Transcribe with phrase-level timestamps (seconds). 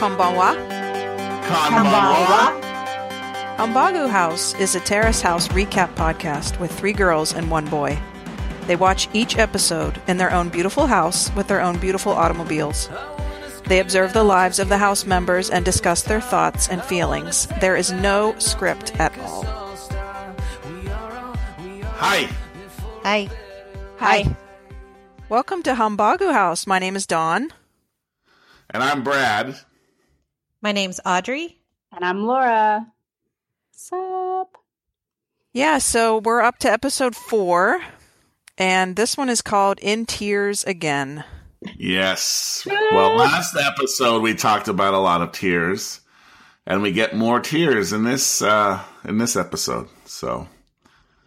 [0.00, 0.56] Konbanwa.
[1.44, 2.58] Konbanwa.
[3.58, 7.98] Hambagu House is a Terrace House recap podcast with three girls and one boy.
[8.66, 12.88] They watch each episode in their own beautiful house with their own beautiful automobiles.
[13.66, 17.46] They observe the lives of the house members and discuss their thoughts and feelings.
[17.60, 19.42] There is no script at all.
[22.00, 22.26] Hi.
[23.02, 23.28] Hi.
[23.98, 24.36] Hi.
[25.28, 26.66] Welcome to Hambagu House.
[26.66, 27.52] My name is Dawn.
[28.70, 29.60] And I'm Brad.
[30.62, 31.58] My name's Audrey.
[31.92, 32.86] And I'm Laura.
[33.72, 34.56] Sup?
[35.52, 37.80] Yeah, so we're up to episode four,
[38.58, 41.24] and this one is called In Tears Again.
[41.76, 42.66] Yes.
[42.66, 46.00] Well, last episode we talked about a lot of tears,
[46.66, 49.88] and we get more tears in this uh in this episode.
[50.04, 50.46] So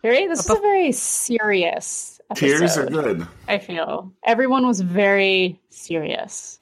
[0.02, 2.46] Very this is a very serious episode.
[2.46, 3.28] tears are good.
[3.48, 4.12] I feel.
[4.24, 6.60] Everyone was very serious.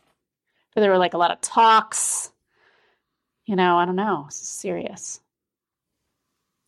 [0.75, 2.30] There were like a lot of talks.
[3.51, 4.23] You know, I don't know.
[4.29, 5.19] This is serious.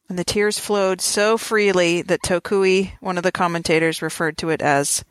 [0.09, 4.62] And the tears flowed so freely that Tokui, one of the commentators, referred to it
[4.62, 5.06] as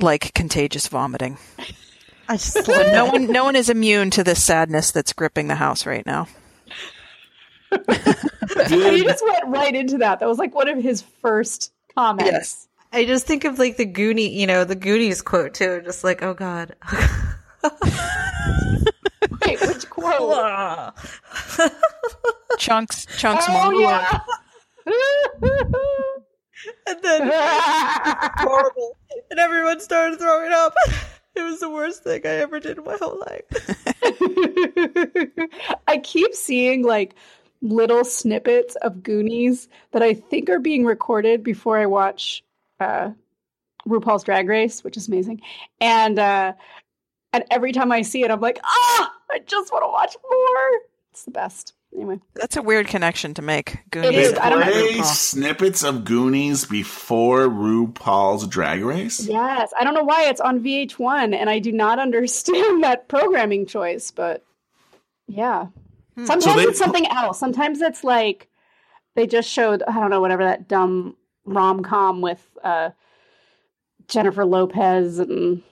[0.00, 1.36] like contagious vomiting.
[2.28, 5.56] I just So no one no one is immune to this sadness that's gripping the
[5.56, 6.26] house right now.
[8.66, 10.20] he just went right into that.
[10.20, 12.32] That was like one of his first comments.
[12.32, 12.68] Yes.
[12.94, 15.82] I just think of like the Goonie, you know, the Goonies quote too.
[15.84, 16.76] Just like, oh god.
[19.46, 20.94] Wait, which quote?
[22.58, 24.20] Chunks chunks oh monologue.
[24.86, 24.86] yeah.
[26.86, 27.30] and then
[28.38, 28.96] horrible,
[29.30, 30.74] and everyone started throwing up.
[31.36, 33.44] It was the worst thing I ever did in my whole life.
[35.86, 37.14] I keep seeing like
[37.60, 42.42] little snippets of Goonies that I think are being recorded before I watch
[42.80, 43.10] uh,
[43.86, 45.42] RuPaul's Drag Race, which is amazing.
[45.78, 46.54] And uh,
[47.34, 50.80] and every time I see it, I'm like, ah, I just want to watch more.
[51.12, 51.72] It's the best.
[51.94, 53.74] Anyway, That's a weird connection to make.
[53.74, 54.28] It Goonies.
[54.28, 54.34] is.
[54.38, 54.66] I don't know.
[54.70, 55.04] Play RuPaul.
[55.04, 59.26] snippets of Goonies before RuPaul's Drag Race.
[59.26, 63.64] yes, I don't know why it's on VH1, and I do not understand that programming
[63.66, 64.44] choice, but
[65.26, 65.66] yeah.
[66.16, 67.38] Sometimes So they- it's something else.
[67.38, 68.48] Sometimes it's like
[69.14, 71.16] they just showed I don't know whatever that dumb
[71.46, 72.90] rom com with uh,
[74.08, 75.62] Jennifer Lopez and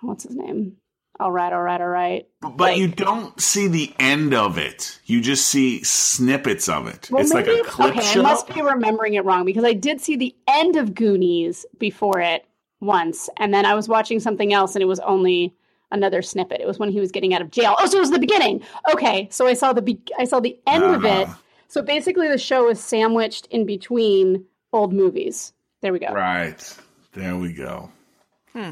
[0.00, 0.76] what's his name?
[1.20, 2.26] All right, all right, all right.
[2.40, 4.98] But Like- you don't see the end of it.
[5.04, 7.10] You just see snippets of it.
[7.10, 8.00] Well, it's like a clip okay.
[8.00, 8.20] show.
[8.20, 12.20] I must be remembering it wrong because I did see the end of Goonies before
[12.20, 12.46] it
[12.80, 15.54] once, and then I was watching something else, and it was only
[15.90, 16.62] another snippet.
[16.62, 17.76] It was when he was getting out of jail.
[17.78, 18.62] Oh, so it was the beginning.
[18.90, 21.28] Okay, so I saw the be- I saw the end of it.
[21.28, 21.34] Uh-huh.
[21.68, 25.52] So basically, the show is sandwiched in between old movies.
[25.82, 26.12] There we go.
[26.12, 26.76] Right.
[27.12, 27.90] There we go.
[28.54, 28.70] Hmm.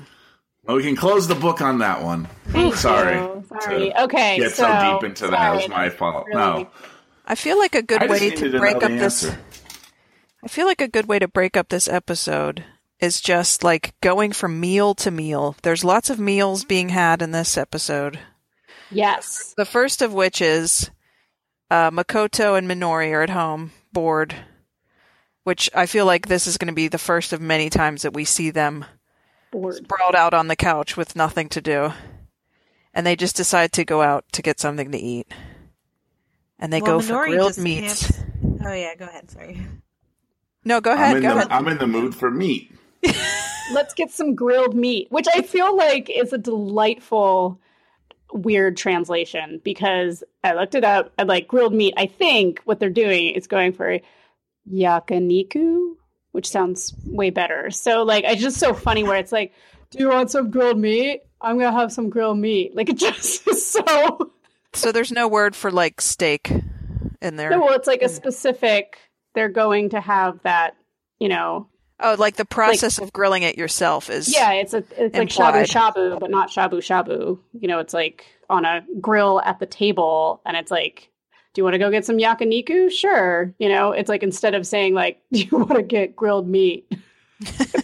[0.68, 2.28] Well, we can close the book on that one.
[2.76, 3.16] sorry.
[3.16, 3.88] Oh, sorry.
[3.90, 5.32] to Okay, Get so, so, deep into that.
[5.32, 5.56] It sorry.
[5.56, 6.26] was my fault.
[6.26, 6.70] Really- No.
[7.26, 9.30] I feel like a good I way to to break up the this.
[10.44, 12.64] I feel like a good way to break up this episode
[13.00, 15.56] is just like going from meal to meal.
[15.62, 18.18] There's lots of meals being had in this episode.
[18.90, 19.54] Yes.
[19.56, 20.90] The first of which is
[21.70, 24.34] uh, Makoto and Minori are at home, bored.
[25.44, 28.12] Which I feel like this is going to be the first of many times that
[28.12, 28.84] we see them
[29.50, 29.76] Bored.
[29.76, 31.92] sprawled out on the couch with nothing to do.
[32.94, 35.28] And they just decide to go out to get something to eat.
[36.58, 38.12] And they Well, go for Minori grilled just meats.
[38.64, 39.30] Oh yeah, go ahead.
[39.30, 39.64] Sorry.
[40.64, 41.16] No, go I'm ahead.
[41.18, 41.48] in, Go the, ahead.
[41.50, 42.72] I'm in the mood for meat.
[43.72, 47.60] Let's get some grilled meat, which I feel like is a delightful
[48.32, 52.90] weird translation because I looked it up and like grilled meat, I think what they're
[52.90, 53.98] doing is going for
[54.70, 55.94] yakiniku,
[56.32, 57.70] which sounds way better.
[57.70, 59.52] So like it's just so funny where it's like,
[59.90, 61.22] Do you want some grilled meat?
[61.40, 62.74] I'm gonna have some grilled meat.
[62.76, 64.32] Like it just is so
[64.72, 66.50] So there's no word for like steak
[67.20, 67.50] in there.
[67.50, 68.98] no, well it's like a specific
[69.34, 70.76] they're going to have that,
[71.18, 71.68] you know,
[72.00, 75.64] Oh, like the process of grilling it yourself is Yeah, it's a it's like shabu
[75.64, 77.40] shabu, but not shabu shabu.
[77.52, 81.10] You know, it's like on a grill at the table, and it's like,
[81.58, 82.88] do you want to go get some yakiniku?
[82.88, 83.52] Sure.
[83.58, 86.86] You know, it's like instead of saying like, do you want to get grilled meat?
[87.40, 87.74] it's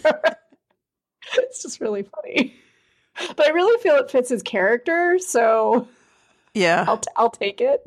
[1.61, 2.55] just really funny.
[3.35, 5.89] But I really feel it fits his character, so
[6.53, 6.85] Yeah.
[6.87, 7.81] I'll t- I'll take it.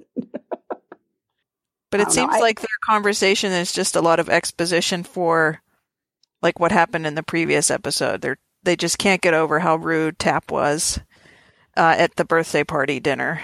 [1.91, 5.05] But it don't know, seems I- like their conversation is just a lot of exposition
[5.05, 5.63] for
[6.43, 8.21] like what happened in the previous episode.
[8.21, 11.01] They're they just can't get over how rude Tap was
[11.79, 13.41] uh, at the birthday party dinner.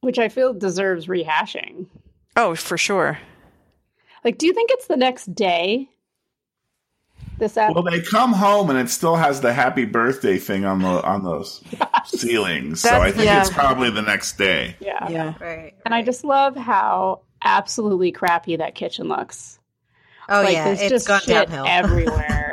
[0.00, 1.86] Which I feel deserves rehashing.
[2.36, 3.18] Oh, for sure.
[4.24, 5.88] Like, do you think it's the next day?
[7.38, 7.74] This app.
[7.74, 11.22] Well, they come home and it still has the happy birthday thing on the on
[11.22, 11.62] those
[12.04, 12.80] ceilings.
[12.80, 13.40] So I think yeah.
[13.40, 14.76] it's probably the next day.
[14.80, 15.08] yeah.
[15.08, 15.34] Yeah.
[15.40, 15.74] Right.
[15.84, 19.58] And I just love how absolutely crappy that kitchen looks.
[20.28, 21.64] Oh like yeah, there's it's just gone shit downhill.
[21.68, 22.47] everywhere.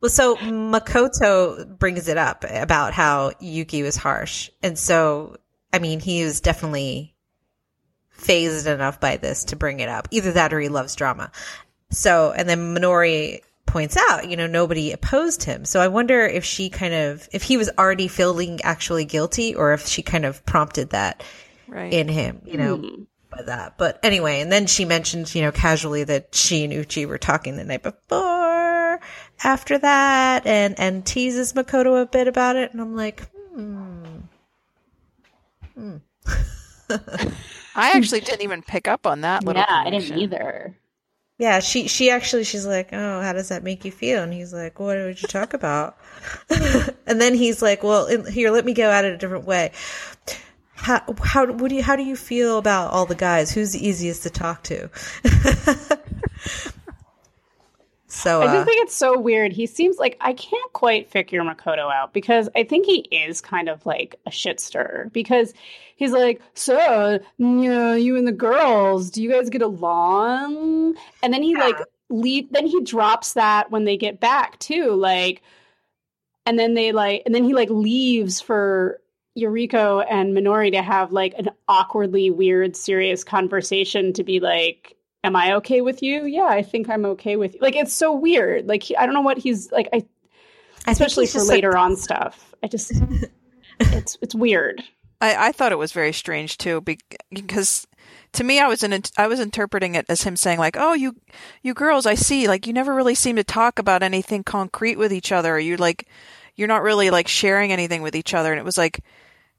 [0.00, 4.50] Well, so Makoto brings it up about how Yuki was harsh.
[4.62, 5.36] And so,
[5.72, 7.14] I mean, he was definitely
[8.10, 10.08] phased enough by this to bring it up.
[10.10, 11.30] Either that or he loves drama.
[11.90, 15.64] So, and then Minori points out, you know, nobody opposed him.
[15.64, 19.72] So I wonder if she kind of, if he was already feeling actually guilty or
[19.72, 21.22] if she kind of prompted that
[21.66, 21.92] Right.
[21.92, 23.02] in him, you know, Hmm.
[23.30, 23.76] by that.
[23.76, 27.56] But anyway, and then she mentions, you know, casually that she and Uchi were talking
[27.56, 27.98] the night before
[29.44, 32.72] after that and, and teases Makoto a bit about it.
[32.72, 33.22] And I'm like,
[33.54, 34.18] hmm.
[36.90, 39.62] I actually didn't even pick up on that little.
[39.62, 40.76] yeah, I didn't either.
[41.38, 44.24] Yeah, she, she actually, she's like, oh, how does that make you feel?
[44.24, 45.96] And he's like, what would you talk about?
[46.50, 49.70] and then he's like, well, in- here, let me go at it a different way.
[50.74, 53.52] How, how, what do you, how do you feel about all the guys?
[53.52, 54.90] Who's the easiest to talk to?
[58.18, 59.52] so, I uh, just think it's so weird.
[59.52, 63.68] He seems like I can't quite figure Makoto out because I think he is kind
[63.68, 65.54] of like a shit stirrer because
[65.94, 70.96] he's like, so you know, you and the girls, do you guys get along?
[71.22, 71.76] And then he like
[72.10, 72.50] leave.
[72.50, 75.42] Then he drops that when they get back too, like,
[76.44, 79.00] and then they like, and then he like leaves for
[79.38, 85.36] Yuriko and Minori to have like an awkwardly weird, serious conversation to be like, am
[85.36, 86.24] I okay with you?
[86.24, 87.60] Yeah, I think I'm okay with you.
[87.60, 88.66] Like it's so weird.
[88.66, 89.88] Like he, I don't know what he's like.
[89.92, 90.04] I
[90.86, 92.54] I especially for just, like, later on stuff.
[92.62, 92.92] I just
[93.80, 94.82] it's it's weird.
[95.20, 97.86] I, I thought it was very strange too, because
[98.32, 101.16] to me, I was in, I was interpreting it as him saying like, "Oh, you,
[101.62, 102.46] you girls, I see.
[102.46, 105.54] Like, you never really seem to talk about anything concrete with each other.
[105.54, 106.08] Or you like,
[106.54, 109.00] you're not really like sharing anything with each other." And it was like,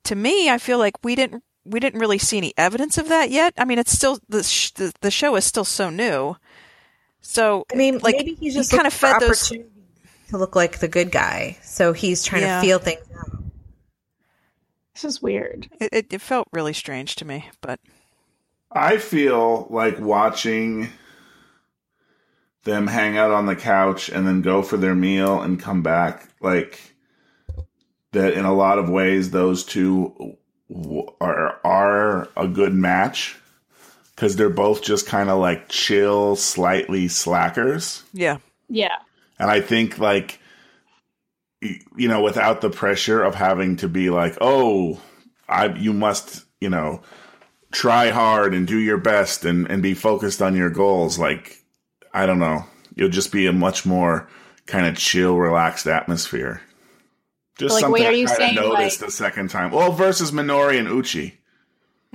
[0.06, 3.30] to me, I feel like we didn't, we didn't really see any evidence of that
[3.30, 3.54] yet.
[3.58, 6.36] I mean, it's still the sh- the, the show is still so new,
[7.22, 9.44] so I mean, like maybe he's just kind kind of fed those.
[9.44, 9.70] opportunity
[10.30, 11.58] to look like the good guy.
[11.64, 12.62] So he's trying Yeah.
[12.62, 13.44] to feel things out.
[14.94, 15.70] This is weird.
[15.80, 17.80] It, it, it felt really strange to me, but
[18.72, 20.90] I feel like watching
[22.64, 26.28] them hang out on the couch and then go for their meal and come back.
[26.42, 26.96] Like
[28.12, 30.38] that, in a lot of ways, those two w-
[31.20, 33.38] are are a good match
[34.16, 38.04] because they're both just kind of like chill, slightly slackers.
[38.14, 38.38] yeah,
[38.68, 38.96] Yeah.
[39.40, 40.40] And I think like
[41.62, 45.02] you know, without the pressure of having to be like, "Oh,
[45.48, 47.02] I you must, you know,
[47.72, 51.64] try hard and do your best and and be focused on your goals." Like,
[52.14, 52.66] I don't know.
[52.96, 54.30] It'll just be a much more
[54.68, 56.62] kind of chill, relaxed atmosphere.
[57.60, 59.70] Just Like, something wait, are you kind saying, noticed like- the second time.
[59.72, 61.38] Well, versus Minori and Uchi.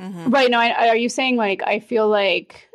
[0.00, 0.30] Mm-hmm.
[0.30, 0.50] Right.
[0.50, 0.58] No.
[0.58, 2.68] I, I- are you saying like I feel like?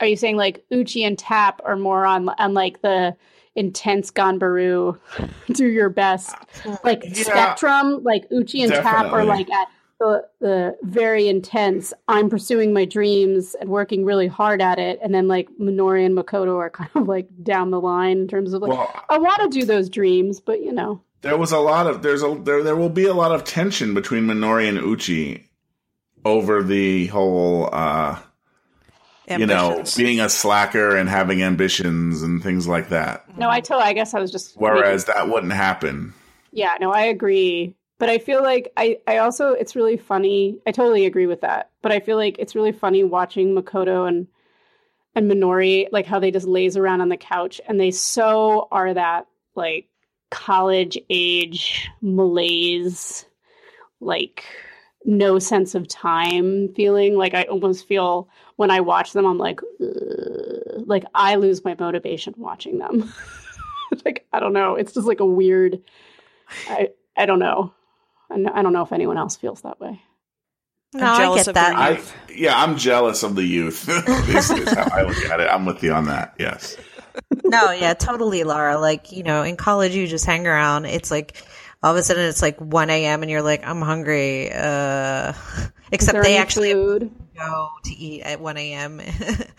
[0.00, 3.16] Are you saying like Uchi and Tap are more on on like the
[3.54, 4.98] intense Ganbaru,
[5.52, 6.34] do your best
[6.66, 7.22] uh, like Yeah.
[7.22, 8.02] spectrum?
[8.02, 9.68] Like Uchi and Tap are like at
[10.00, 11.92] the the very intense.
[12.08, 16.18] I'm pursuing my dreams and working really hard at it, and then like Minori and
[16.18, 19.40] Makoto are kind of like down the line in terms of like Well, I want
[19.52, 21.00] to do those dreams, but you know.
[21.22, 23.94] There was a lot of there's a there there will be a lot of tension
[23.94, 25.48] between Minori and Uchi
[26.24, 28.18] over the whole uh
[29.28, 33.36] you know being a slacker and having ambitions and things like that.
[33.38, 33.88] No, I totally.
[33.88, 34.56] I guess I was just.
[34.56, 36.12] Whereas that wouldn't happen.
[36.50, 37.74] yeah, no, I agree.
[37.98, 40.58] But I feel like I, I also it's really funny.
[40.66, 41.70] I totally agree with that.
[41.82, 44.26] But I feel like it's really funny watching Makoto and
[45.14, 48.92] and Minori, like how they just laze around on the couch and they so are
[48.92, 49.86] that like
[50.32, 53.24] college age malaise,
[54.00, 54.44] like
[55.04, 57.16] no sense of time feeling.
[57.16, 61.76] Like I almost feel when I watch them, I'm like, "Ugh." like I lose my
[61.78, 63.12] motivation watching them.
[64.04, 64.74] like I don't know.
[64.74, 65.80] It's just like a weird.
[66.68, 67.72] I I don't know.
[68.30, 70.00] I don't know if anyone else feels that way.
[70.94, 71.76] No, I'm I get of that.
[71.76, 72.00] I
[72.34, 73.84] yeah, I'm jealous of the youth.
[74.26, 75.48] this is how I look at it.
[75.50, 76.34] I'm with you on that.
[76.38, 76.76] Yes.
[77.52, 78.78] No, yeah, totally, Laura.
[78.78, 80.86] Like, you know, in college, you just hang around.
[80.86, 81.36] It's like,
[81.82, 83.22] all of a sudden, it's like 1 a.m.
[83.22, 84.50] and you're like, I'm hungry.
[84.52, 85.32] Uh,
[85.92, 87.10] except they actually food?
[87.36, 89.00] go to eat at 1 a.m.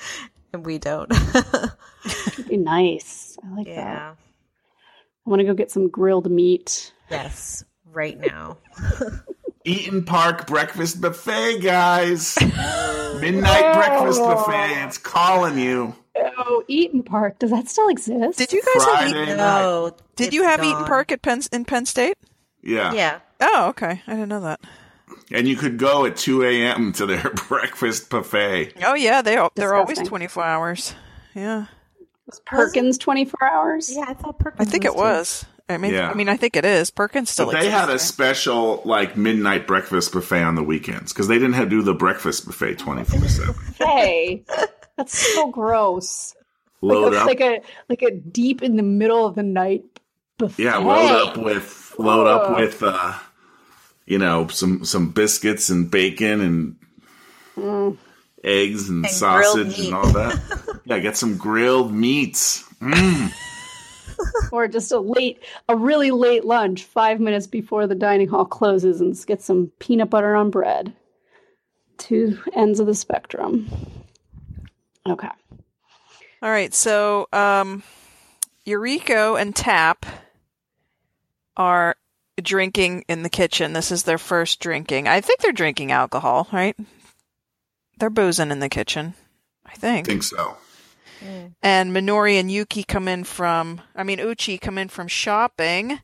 [0.53, 1.11] and we don't.
[2.05, 3.37] It'd be nice.
[3.43, 4.17] I like that.
[5.25, 6.93] I want to go get some grilled meat.
[7.09, 7.63] Yes.
[7.91, 8.57] Right now.
[9.65, 12.37] Eat'n Park Breakfast Buffet, guys.
[12.41, 14.85] Midnight Breakfast Buffet.
[14.85, 15.95] It's calling you.
[16.15, 17.39] Oh, Eat'n Park.
[17.39, 18.37] Does that still exist?
[18.37, 19.37] Did you guys have Friday Eaton?
[19.37, 19.61] night.
[19.61, 19.95] No.
[20.15, 20.85] Did you have Eat'n.
[20.85, 22.17] Park at Penn in Penn State?
[22.61, 22.93] Yeah.
[22.93, 23.19] Yeah.
[23.41, 24.01] Oh, okay.
[24.07, 24.59] I didn't know that.
[25.31, 26.93] And you could go at 2 a.m.
[26.93, 28.73] to their breakfast buffet.
[28.83, 30.93] Oh yeah, they al- they're always twenty four hours.
[31.35, 31.65] Yeah,
[32.27, 33.91] Was Perkins 24 hours?
[33.95, 34.97] Yeah, I thought Perkins I think it too.
[34.97, 35.45] was.
[35.67, 36.09] I mean, Yeah.
[36.09, 36.91] I mean, I think it is.
[36.91, 37.47] Perkins still.
[37.47, 41.53] But they had a special like midnight breakfast buffet on the weekends because they didn't
[41.53, 43.55] have to do the breakfast buffet 24 7.
[43.79, 44.45] Hey,
[44.97, 46.35] that's so gross.
[46.81, 47.27] Load like, a, up.
[47.27, 49.85] like a like a deep in the middle of the night
[50.37, 50.63] buffet.
[50.63, 53.13] Yeah, load up with load up with uh
[54.05, 56.75] you know, some some biscuits and bacon and
[57.55, 57.97] Mm.
[58.43, 60.81] eggs and, And sausage and all that.
[60.85, 62.63] yeah, get some grilled meats.
[62.81, 63.31] Mm.
[64.51, 69.01] or just a late, a really late lunch, five minutes before the dining hall closes,
[69.01, 70.93] and get some peanut butter on bread.
[71.99, 73.69] Two ends of the spectrum.
[75.07, 75.27] Okay.
[76.41, 77.83] All right, so um,
[78.65, 80.05] Yuriko and Tap
[81.55, 81.95] are
[82.41, 83.73] drinking in the kitchen.
[83.73, 85.07] This is their first drinking.
[85.07, 86.75] I think they're drinking alcohol, right?
[87.99, 89.13] They're boozing in the kitchen.
[89.65, 89.81] I think.
[89.81, 90.07] I think.
[90.07, 90.57] think so.
[91.61, 95.99] And Minori and Yuki come in from, I mean, Uchi come in from shopping.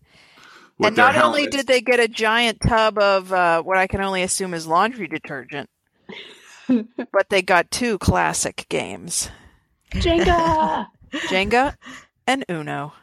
[0.77, 3.87] With and their not only did they get a giant tub of uh, what I
[3.87, 5.69] can only assume is laundry detergent,
[7.11, 9.29] but they got two classic games
[9.93, 10.87] Jenga!
[11.13, 11.75] Jenga
[12.27, 12.93] and Uno.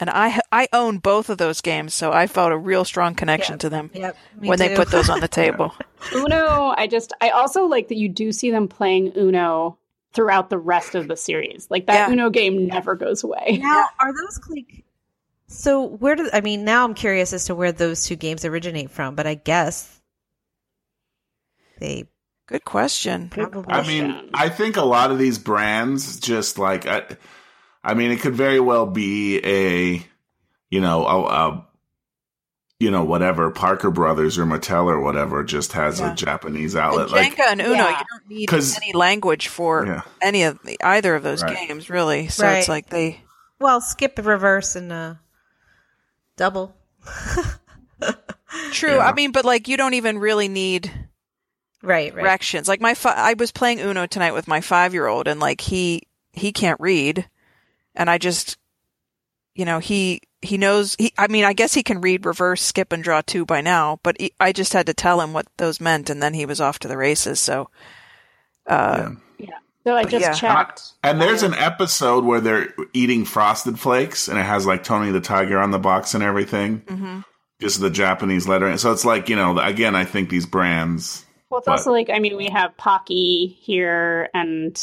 [0.00, 3.54] And I I own both of those games, so I felt a real strong connection
[3.54, 3.60] Yep.
[3.60, 4.16] to them Yep.
[4.38, 5.74] me when they put those on the table.
[6.14, 9.76] Uno, I just, I also like that you do see them playing Uno
[10.12, 11.66] throughout the rest of the series.
[11.68, 12.12] Like that Yeah.
[12.12, 13.58] Uno game never goes away.
[13.60, 14.84] Now, are those like?
[15.48, 16.64] So where do I mean?
[16.64, 20.00] Now I'm curious as to where those two games originate from, but I guess
[21.80, 22.06] they
[22.48, 23.28] Good question.
[23.28, 23.64] probably.
[23.72, 27.04] I mean, I think a lot of these brands just like I,
[27.84, 30.02] I mean, it could very well be a,
[30.70, 31.64] you know, a, a
[32.80, 36.12] you know, whatever Parker Brothers or Mattel or whatever just has Yeah.
[36.12, 37.08] a Japanese And outlet.
[37.08, 37.88] Jenga Like, and Uno, Yeah.
[37.98, 40.02] you don't need 'Cause- any language for Yeah.
[40.22, 41.68] any of the, either of those Right.
[41.68, 42.28] games, really.
[42.28, 42.58] So Right.
[42.58, 43.20] it's like they.
[43.60, 45.14] well, skip the reverse and uh,
[46.36, 46.74] double.
[48.72, 48.94] True.
[48.96, 49.06] Yeah.
[49.06, 50.90] I mean, but like you don't even really need
[51.82, 52.22] Right, right.
[52.22, 52.68] directions.
[52.68, 55.60] Like my, fi- I was playing Uno tonight with my five year old, and like
[55.60, 57.28] he he can't read,
[57.94, 58.56] and I just,
[59.54, 60.96] you know, he he knows.
[60.98, 63.98] He, I mean, I guess he can read reverse, skip, and draw two by now,
[64.02, 66.60] but he, I just had to tell him what those meant, and then he was
[66.60, 67.38] off to the races.
[67.40, 67.70] So,
[68.66, 69.50] uh, yeah.
[69.84, 70.32] So I But just yeah.
[70.34, 70.82] checked.
[71.02, 75.20] And there's an episode where they're eating frosted flakes, and it has like Tony the
[75.20, 76.80] Tiger on the box and everything.
[76.82, 77.24] mhm.
[77.60, 78.78] Just the Japanese lettering.
[78.78, 81.24] So it's like you know, again, I think these brands.
[81.50, 84.80] Well, it's But- also like I mean, we have Pocky here, and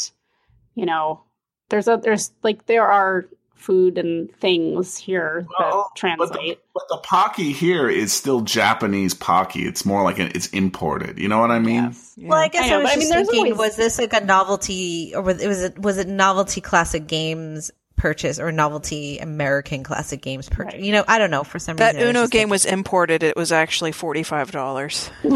[0.74, 1.22] you know,
[1.68, 6.58] there's a there's like there are food and things here that Well, But translate.
[6.58, 9.66] the, but the Pocky here is still Japanese Pocky.
[9.66, 11.18] It's more like an, it's imported.
[11.18, 11.84] You know what I mean?
[11.84, 12.12] Yes.
[12.16, 12.28] yeah.
[12.28, 14.12] Well, I guess I I, was but I just mean, thinking: always- was this like
[14.12, 19.18] a novelty, or was it was it was it novelty classic games purchase or novelty
[19.18, 20.74] American classic games purchase?
[20.74, 20.82] Right.
[20.82, 21.42] You know, I don't know.
[21.44, 23.22] For some that reason, That Uno game thinking- was imported.
[23.22, 25.10] It was actually forty five dollars.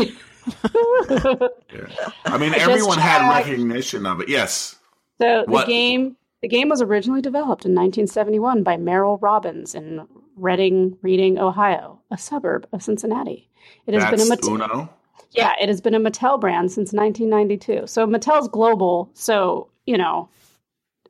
[2.25, 4.29] I mean, just everyone had recognition of it.
[4.29, 4.77] Yes.
[5.21, 10.07] So What- the game the game was originally developed in 1971 by Merrill Robbins in
[10.37, 13.51] Reading, Reading, Ohio, a suburb of Cincinnati.
[13.87, 14.89] It has That's been a Mattel, Uno.
[15.33, 17.87] yeah, it has been a Mattel brand since 1992.
[17.87, 20.31] So Mattel's global, so you know,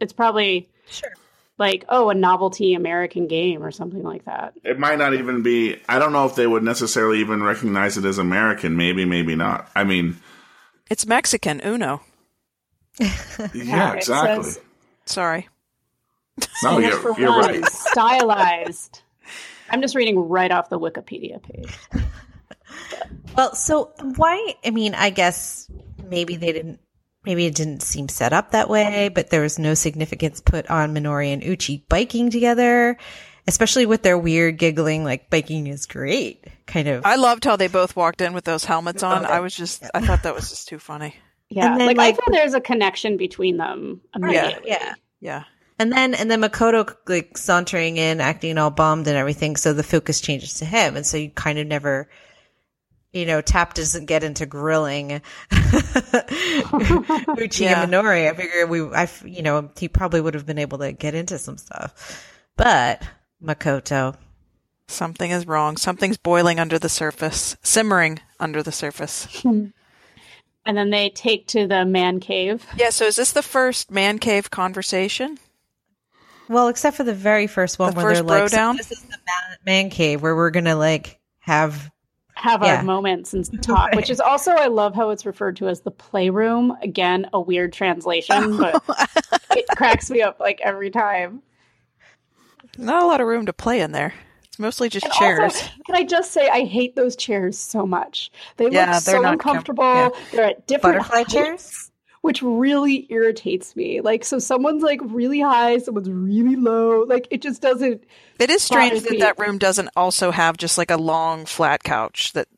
[0.00, 1.12] it's probably sure.
[1.60, 4.54] Like oh, a novelty American game or something like that.
[4.64, 5.76] It might not even be.
[5.88, 8.76] I don't know if they would necessarily even recognize it as American.
[8.76, 9.70] Maybe, maybe not.
[9.76, 10.16] I mean,
[10.90, 12.00] It's Mexican Uno.
[13.54, 14.44] yeah, exactly.
[14.44, 14.60] says-
[15.04, 15.48] Sorry.
[16.62, 17.40] no, you're, for you're one.
[17.60, 17.64] right.
[17.66, 19.02] Stylized.
[19.70, 21.72] I'm just reading right off the Wikipedia page.
[23.36, 24.54] Well, so why?
[24.64, 25.70] I mean, I guess
[26.08, 26.80] maybe they didn't.
[27.26, 30.94] Maybe it didn't seem set up that way, but there was no significance put on
[30.94, 32.96] Minori and Uchi biking together,
[33.46, 37.04] especially with their weird giggling, like biking is great, kind of.
[37.04, 39.26] I loved how they both walked in with those helmets on.
[39.26, 41.14] I was just, I thought that was just too funny.
[41.50, 44.70] Yeah, And then, like, like- I feel there's a connection between them immediately.
[44.70, 44.94] yeah.
[45.20, 45.44] Yeah.
[45.78, 49.56] And then and then Makoto like sauntering in, acting all bummed and everything.
[49.56, 52.08] So the focus changes to him, and so you kind of never,
[53.12, 55.20] you know, Tap doesn't get into grilling
[57.38, 57.82] Uchi Yeah.
[57.82, 58.30] and Minori.
[58.30, 61.14] I figure we, I, f- you know, he probably would have been able to get
[61.14, 62.24] into some stuff,
[62.56, 63.02] but
[63.42, 64.16] Makoto,
[64.86, 65.76] Something is wrong.
[65.76, 69.28] Something's boiling under the surface, simmering under the surface.
[69.44, 69.72] and
[70.66, 72.66] then they take to the man cave.
[72.76, 75.38] Yeah, so is this the first man cave conversation?
[76.48, 78.76] Well, except for the very first one The where first they're like, bro so down?
[78.78, 81.88] "This is the man, man cave where we're gonna like have."
[82.40, 82.76] Have Yeah.
[82.78, 85.90] our moments and talk, which is also I love how it's referred to as the
[85.90, 86.76] playroom.
[86.82, 88.80] Again, a weird translation, oh.
[88.86, 91.42] but it cracks me up like every time.
[92.78, 94.14] Not a lot of room to play in there.
[94.44, 95.40] It's mostly just And chairs.
[95.40, 98.30] also, can I just say I hate those chairs so much.
[98.56, 99.82] They Yeah, look so uncomfortable.
[99.84, 101.89] com- They're at different Butterfly heights, chairs?
[102.22, 104.00] Which really irritates me.
[104.00, 107.04] Like, so someone's like really high, someone's really low.
[107.04, 108.04] Like, it just doesn't.
[108.38, 109.18] It is strange that me.
[109.18, 112.48] that room doesn't also have just like a long flat couch that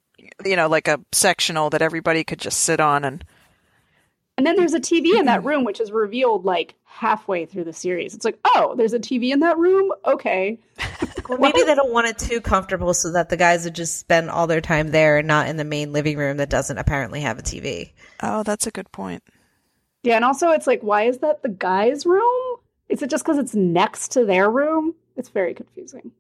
[0.45, 3.25] you know, like a sectional that everybody could just sit on and
[4.37, 7.73] And then there's a TV in that room, which is revealed like halfway through the
[7.73, 8.15] series.
[8.15, 9.93] It's like, oh, there's a TV in that room.
[10.05, 10.59] Okay.
[11.29, 14.29] Or maybe they don't want it too comfortable, so that the guys would just spend
[14.29, 17.39] all their time there and not in the main living room that doesn't apparently have
[17.39, 17.93] a TV.
[18.23, 19.23] oh, that's a good point.
[20.03, 22.57] Yeah, and also it's like, why is that the guy's room?
[22.89, 24.95] Is it just because it's next to their room?
[25.17, 26.11] It's very confusing.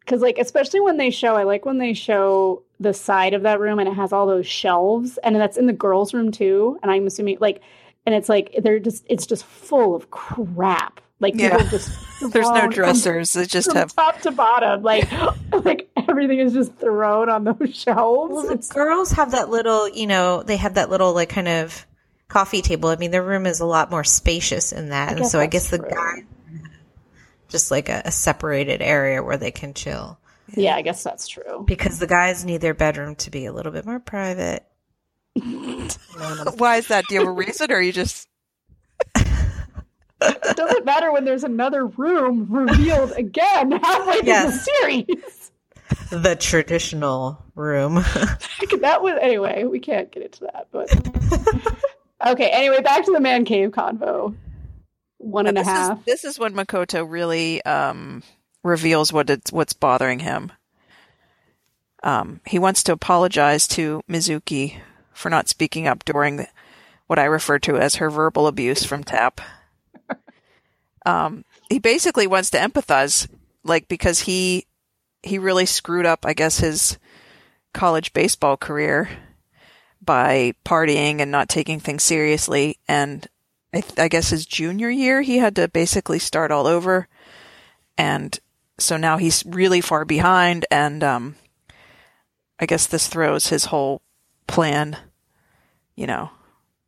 [0.00, 3.60] Because, like, especially when they show, I like when they show the side of that
[3.60, 6.78] room and it has all those shelves, and that's in the girls' room too.
[6.82, 7.60] And I'm assuming, like,
[8.04, 11.00] and it's like they're just, it's just full of crap.
[11.20, 11.58] Like, Yeah.
[11.70, 11.90] just
[12.20, 13.32] There's no thrown from- dressers.
[13.32, 15.08] They just from have top to bottom, like,
[15.64, 18.32] like everything is just thrown on those shelves.
[18.32, 21.48] Well, the It's girls have that little, you know, they have that little like kind
[21.48, 21.86] of
[22.32, 22.88] coffee table.
[22.88, 25.68] I mean, their room is a lot more spacious in that, and so I guess
[25.70, 25.88] the true.
[25.90, 26.24] guy
[27.48, 30.18] just like a, a separated area where they can chill
[30.54, 31.64] yeah, I guess that's true.
[31.66, 34.64] because the guys need their bedroom to be a little bit more private.
[35.34, 37.04] Why is that?
[37.08, 38.26] Do you have a reason or are you just
[39.16, 44.64] It doesn't matter when there's another room revealed again halfway through Yes.
[44.66, 45.50] the series.
[46.10, 47.94] the traditional room.
[48.80, 49.64] that was anyway.
[49.64, 50.90] We can't get into that, but
[52.26, 52.50] okay.
[52.50, 54.34] Anyway, back to the man cave convo.
[55.18, 55.98] One and a this half.
[56.00, 58.22] Is, this is when Makoto really um,
[58.62, 60.52] reveals what it's what's bothering him.
[62.02, 64.80] Um, he wants to apologize to Mizuki
[65.12, 66.48] for not speaking up during the,
[67.06, 69.40] what I refer to as her verbal abuse from Tap.
[71.04, 73.28] Um, he basically wants to empathize,
[73.64, 74.66] like because he
[75.24, 76.96] he really screwed up, I guess, his
[77.74, 79.08] college baseball career
[80.04, 82.78] by partying and not taking things seriously.
[82.88, 83.26] And
[83.72, 87.08] I, th- I guess his junior year, he had to basically start all over.
[87.96, 88.38] And
[88.78, 90.66] so now he's really far behind.
[90.70, 91.36] And um,
[92.58, 94.02] I guess this throws his whole
[94.46, 94.96] plan,
[95.94, 96.30] you know,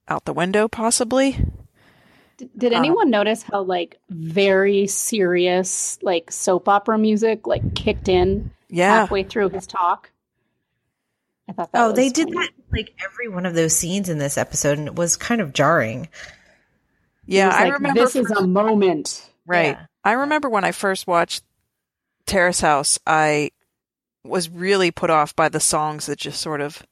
[0.08, 1.38] out the window, possibly.
[2.58, 9.00] Did anyone notice how like very serious like soap opera music like kicked in Yeah.
[9.00, 10.10] halfway through his talk?
[11.48, 12.46] I thought that oh, was they did funny.
[12.46, 15.52] that like every one of those scenes in this episode, and it was kind of
[15.52, 16.08] jarring.
[17.26, 18.00] Yeah, was I like, remember.
[18.00, 19.30] this is a moment.
[19.46, 19.76] Right.
[19.78, 19.86] Yeah.
[20.04, 21.44] I remember when I first watched
[22.26, 23.50] Terrace House, I
[24.24, 26.82] was really put off by the songs that just sort of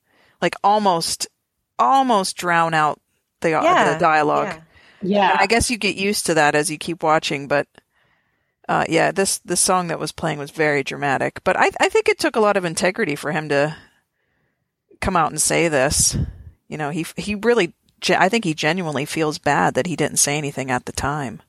[0.41, 1.29] like almost
[1.79, 3.01] almost drown out
[3.41, 4.49] the, Yeah, the dialogue.
[4.49, 4.61] yeah.
[5.03, 5.37] Yeah.
[5.39, 7.67] I guess you get used to that as you keep watching, but
[8.69, 11.41] uh, yeah, this this song that was playing was very dramatic.
[11.43, 13.77] But I I think it took a lot of integrity for him to
[15.03, 16.17] come out and say this.
[16.69, 17.75] You know, he he really
[18.09, 21.43] I think he genuinely feels bad that he didn't say anything at the time.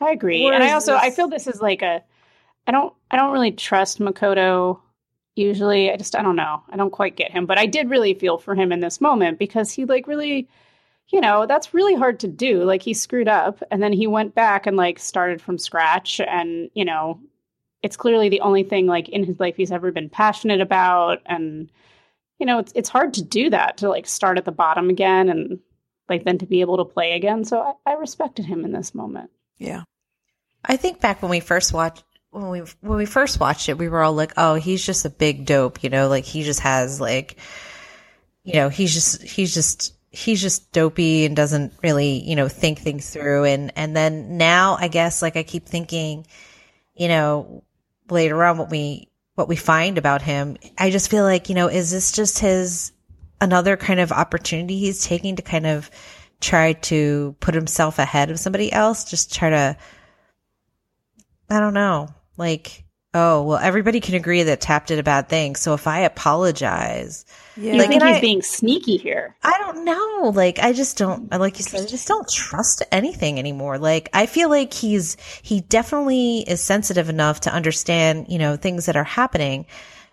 [0.00, 0.44] I agree.
[0.44, 2.04] Or and I is also I feel this is like a
[2.66, 4.78] I don't I don't really trust Makoto
[5.34, 5.90] usually.
[5.90, 6.62] I just I don't know.
[6.70, 9.38] I don't quite get him, but I did really feel for him in this moment
[9.38, 10.48] because he like really
[11.10, 12.64] you know, that's really hard to do.
[12.64, 16.70] Like he screwed up and then he went back and like started from scratch and,
[16.74, 17.18] you know,
[17.82, 21.70] it's clearly the only thing like in his life he's ever been passionate about and
[22.38, 25.28] you know, it's it's hard to do that to like start at the bottom again
[25.28, 25.58] and
[26.08, 27.44] like then to be able to play again.
[27.44, 29.30] So I, I respected him in this moment.
[29.58, 29.82] Yeah.
[30.64, 33.88] I think back when we first watched when we when we first watched it, we
[33.88, 37.00] were all like, "Oh, he's just a big dope," you know, like he just has
[37.00, 37.38] like,
[38.44, 42.78] you know, he's just he's just he's just dopey and doesn't really you know think
[42.78, 43.44] things through.
[43.44, 46.26] And and then now, I guess, like I keep thinking,
[46.94, 47.64] you know,
[48.10, 51.68] later on what we what we find about him, I just feel like you know,
[51.68, 52.92] is this just his
[53.40, 55.90] another kind of opportunity he's taking to kind of
[56.40, 59.76] try to put himself ahead of somebody else, just try to
[61.50, 62.08] I don't know.
[62.36, 62.84] Like,
[63.18, 65.56] oh, well, everybody can agree that Tap did a bad thing.
[65.56, 67.24] So if I apologize,
[67.56, 67.72] Yeah.
[67.72, 69.34] You Like, think he's I- being sneaky here?
[69.42, 70.30] I don't know.
[70.34, 73.78] Like, I just don't, like you said, I just don't trust anything anymore.
[73.78, 78.86] Like, I feel like he's, he definitely is sensitive enough to understand, you know, things
[78.86, 79.66] that are happening.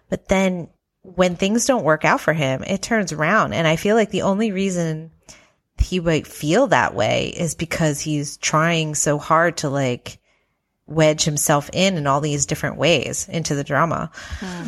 [0.09, 0.69] But then
[1.03, 3.53] when things don't work out for him, it turns around.
[3.53, 5.11] And I feel like the only reason
[5.77, 10.19] he might feel that way is because he's trying so hard to like
[10.87, 14.11] wedge himself in in all these different ways into the drama.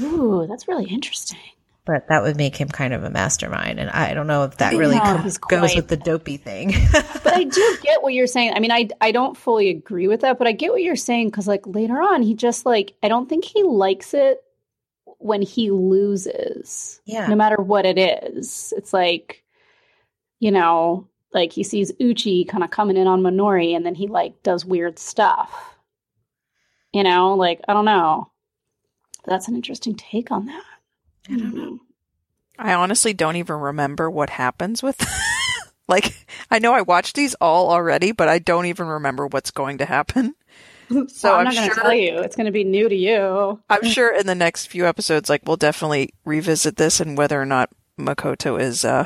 [0.01, 1.39] Ooh, that's really interesting.
[1.85, 3.79] But that would make him kind of a mastermind.
[3.79, 6.73] And I don't know if that really No, com- he's goes with the dopey thing.
[7.23, 8.53] But I do get what you're saying.
[8.53, 11.29] I mean, I I don't fully agree with that, but I get what you're saying
[11.29, 14.43] because like later on, he just like I don't think he likes it
[15.19, 16.99] when he loses.
[17.05, 17.27] Yeah.
[17.27, 19.43] No matter what it is, it's like,
[20.39, 24.07] you know, like he sees Uchi kind of coming in on Minori, and then he
[24.07, 25.76] like does weird stuff.
[26.93, 28.31] You know, like I don't know.
[29.25, 30.63] That's an interesting take on that.
[31.29, 31.79] I don't know.
[32.57, 35.05] I honestly don't even remember what happens with.
[35.87, 39.79] like, I know I watched these all already, but I don't even remember what's going
[39.79, 40.35] to happen.
[41.09, 42.19] So I'm, I'm not going to tell you.
[42.19, 43.59] It's going to be new to you.
[43.69, 47.45] I'm sure in the next few episodes, like we'll definitely revisit this and whether or
[47.45, 47.69] not
[47.99, 49.05] Makoto is uh,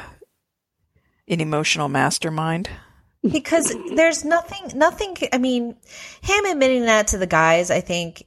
[1.28, 2.70] an emotional mastermind.
[3.30, 5.76] Because there's nothing nothing i mean
[6.22, 8.24] him admitting that to the guys i think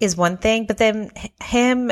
[0.00, 1.10] is one thing but then
[1.42, 1.90] him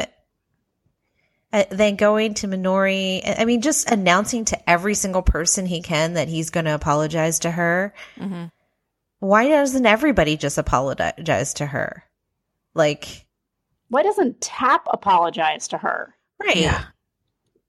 [1.53, 6.15] uh, then going to minori i mean just announcing to every single person he can
[6.15, 8.47] that he's going to apologize to her hmm
[9.19, 12.05] why doesn't everybody just apologize to her
[12.75, 13.27] like
[13.91, 16.15] Why doesn't Tap apologize to her?
[16.43, 16.85] right Yeah.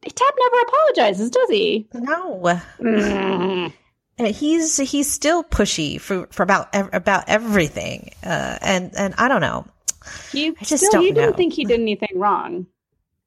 [0.03, 1.89] Tap never apologizes, does he?
[1.93, 3.73] no Mm.
[4.21, 9.41] And he's he's still pushy for for about about everything uh and and i don't
[9.41, 9.65] know
[10.31, 11.37] He I just still, he don't didn't know.
[11.37, 12.67] think he did anything wrong.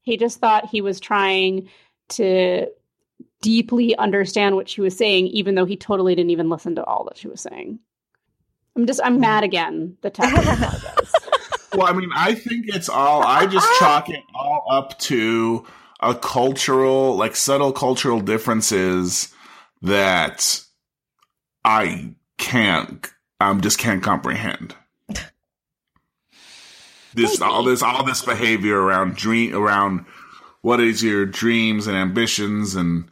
[0.03, 1.69] He just thought he was trying
[2.11, 2.67] to
[3.43, 7.05] deeply understand what she was saying, even though he totally didn't even listen to all
[7.05, 7.79] that she was saying.
[8.77, 9.97] I'm just I'm mad again.
[10.03, 10.31] The Tap.
[11.75, 13.25] Well, I mean, I think it's all.
[13.25, 15.67] I just chalk it all up to
[16.01, 19.35] a cultural, like subtle cultural differences
[19.83, 20.61] that
[21.65, 24.75] I can't, I um, just can't comprehend.
[27.17, 30.05] This all this all this behavior around dream around
[30.63, 33.09] what is your dreams and ambitions and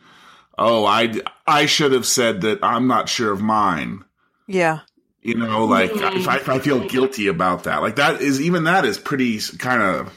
[0.58, 4.04] oh I I should have said that I'm not sure of mine.
[4.48, 4.80] Yeah.
[5.20, 8.64] You know, like if, I, if I feel guilty about that, like that is even
[8.64, 10.12] that is pretty kind of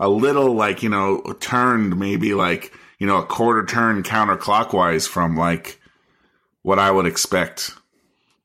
[0.00, 5.36] a little like you know turned maybe like you know a quarter turn counterclockwise from
[5.36, 5.75] like
[6.66, 7.70] what I would expect,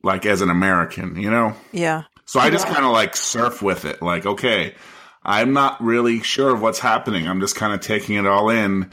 [0.04, 1.56] like as an American, you know.
[1.72, 2.04] Yeah.
[2.26, 4.76] So I just kind of like surf with it, like okay,
[5.24, 7.28] I'm not really sure of what's happening.
[7.28, 8.92] I'm just kind of taking it all in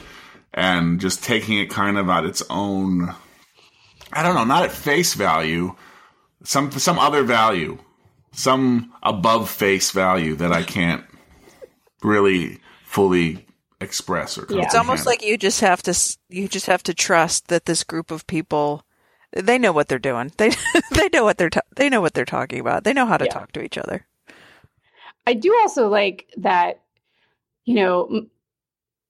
[0.55, 3.15] and just taking it kind of at its own.
[4.15, 5.77] I don't know, not at face value,
[6.43, 7.77] some some other value,
[8.33, 11.05] some above face value that I can't
[12.03, 13.47] really fully
[13.79, 14.47] express or.
[14.49, 14.63] Yeah.
[14.63, 18.11] It's almost like you just have to you just have to trust that this group
[18.11, 18.87] of people
[19.33, 20.33] they know what they're doing.
[20.37, 20.51] They
[20.93, 22.85] they know what they're ta- they know what they're talking about.
[22.85, 23.33] They know how to Yeah.
[23.33, 24.07] talk to each other.
[25.27, 26.81] I do also like that,
[27.67, 28.27] you know,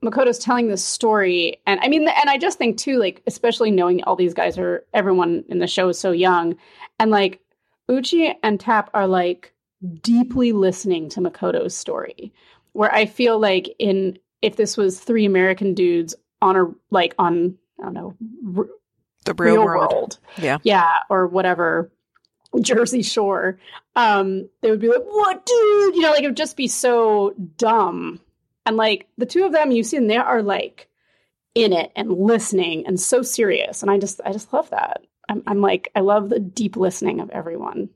[0.05, 1.61] Makoto's telling this story.
[1.67, 4.85] And I mean, and I just think too, like, especially knowing all these guys are,
[4.93, 6.57] everyone in the show is so young.
[6.99, 7.41] And like,
[7.89, 9.53] Uchi and Tap are like
[10.03, 12.33] deeply listening to Makoto's story.
[12.73, 17.57] Where I feel like in, if this was three American dudes on a, like, on,
[17.81, 18.69] I don't know,
[19.29, 19.93] The real, real world.
[19.93, 20.19] world.
[20.37, 20.59] Yeah.
[20.63, 21.91] Yeah, or whatever.
[22.61, 23.59] Jersey Shore.
[23.95, 25.95] Um, they would be like, What dude?
[25.97, 28.21] You know, like it would just be so dumb.
[28.67, 30.89] And like the two of them you see them, they are like
[31.55, 33.83] in it and listening and so serious.
[33.83, 35.03] And I just I just love that.
[35.29, 37.91] I'm I'm like, I love the deep listening of everyone.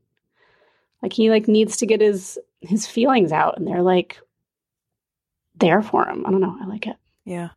[1.03, 4.21] Like he like needs to get his his feelings out and they're like
[5.57, 6.25] there for him.
[6.27, 6.57] I don't know.
[6.61, 6.97] I like it.
[7.25, 7.51] Yeah.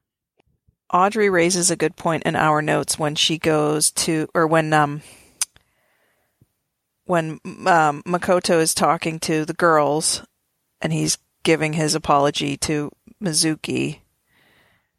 [0.95, 5.01] Audrey raises a good point in our notes when she goes to, or when um,
[7.03, 10.23] when um, Makoto is talking to the girls,
[10.81, 13.99] and he's giving his apology to Mizuki.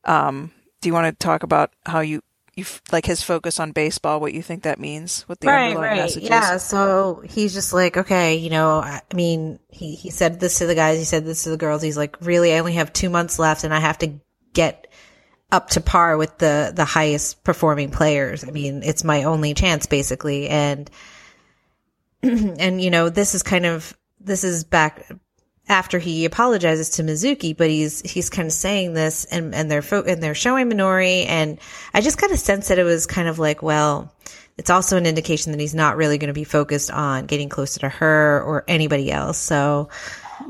[0.05, 2.21] Um, do you want to talk about how you
[2.57, 4.21] you like his focus on baseball?
[4.21, 5.23] What you think that means?
[5.23, 6.29] What the underlying message is?
[6.29, 6.59] Yeah.
[6.59, 10.67] So he's just like, okay, you know, I I mean, he, he said this to
[10.67, 11.81] the guys, he said this to the girls.
[11.81, 14.21] He's like, really, I only have two months left and I have to
[14.53, 14.86] get
[15.53, 18.45] up to par with the, the highest performing players.
[18.45, 20.49] I mean, it's my only chance basically.
[20.49, 20.91] And,
[22.23, 25.07] and, you know, this is kind of, this is back
[25.69, 29.83] after he apologizes to Mizuki, but he's he's kind of saying this, and and they're
[29.83, 31.59] fo- and they're showing Minori, and
[31.93, 34.15] I just kind of sense that it was kind of like, well,
[34.57, 37.81] it's also an indication that he's not really going to be focused on getting closer
[37.81, 39.39] to her or anybody else.
[39.39, 39.91] So,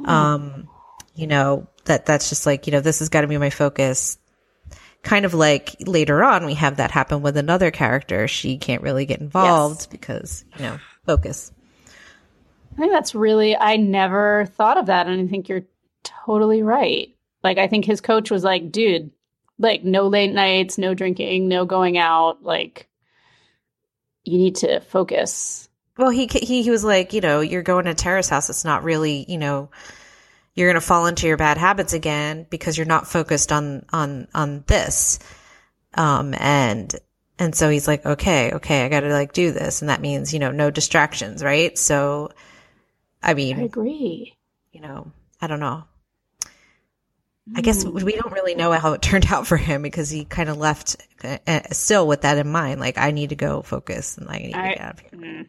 [0.05, 0.69] um,
[1.15, 4.19] you know, that that's just like, you know, this has got to be my focus.
[5.07, 8.27] Kind of like later on, we have that happen with another character.
[8.27, 9.87] She can't really get involved Yes.
[9.87, 11.53] because, you know, focus.
[12.75, 15.07] I think that's really, I never thought of that.
[15.07, 15.63] And I think you're
[16.03, 17.15] totally right.
[17.45, 19.13] Like, I think his coach was like, dude,
[19.59, 22.43] like, no late nights, no drinking, no going out.
[22.43, 22.89] Like,
[24.25, 25.69] you need to focus.
[25.97, 28.51] Well, he he he was like, you know, you're going to terrace house.
[28.51, 29.71] It's not really, you know,
[30.57, 34.27] you're going to fall into your bad habits again because you're not focused on on
[34.35, 35.21] on this.
[35.95, 36.93] Um and
[37.39, 40.33] and so he's like, okay, okay, I got to like do this, and that means
[40.33, 41.77] you know no distractions, right?
[41.79, 42.31] So,
[43.23, 44.35] I mean, I agree.
[44.73, 45.85] you know, I don't know.
[47.55, 50.49] I guess we don't really know how it turned out for him because he kind
[50.49, 52.81] of left uh, uh, still with that in mind.
[52.81, 55.47] Like, I need to go focus and I need to I- get out of here.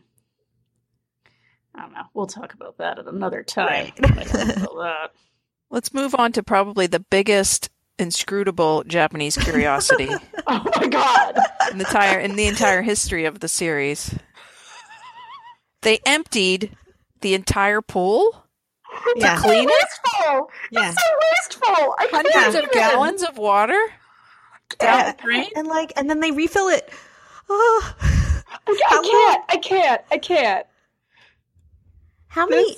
[1.78, 2.04] I don't know.
[2.13, 3.68] We'll talk about that at another time.
[3.68, 3.94] Right.
[3.98, 5.12] I don't know about that.
[5.70, 10.08] Let's move on to probably the biggest inscrutable Japanese curiosity
[10.48, 11.38] Oh my god!
[11.72, 14.13] in the entire in the entire history of the series.
[15.82, 16.76] They emptied
[17.22, 18.44] the entire pool,
[19.16, 19.38] Yeah.
[19.40, 20.50] clean it, wasteful.
[20.72, 20.92] Yeah.
[20.92, 21.02] So
[21.48, 21.96] wasteful.
[22.00, 22.70] I hundreds can't of even.
[22.74, 23.80] gallons of water
[24.80, 25.12] down Yeah.
[25.12, 25.50] the drain.
[25.56, 26.90] and like and then they refill it
[27.50, 27.96] oh
[28.68, 29.44] I How can't.
[29.50, 30.02] I can't.
[30.12, 30.66] I can't.
[32.38, 32.76] How many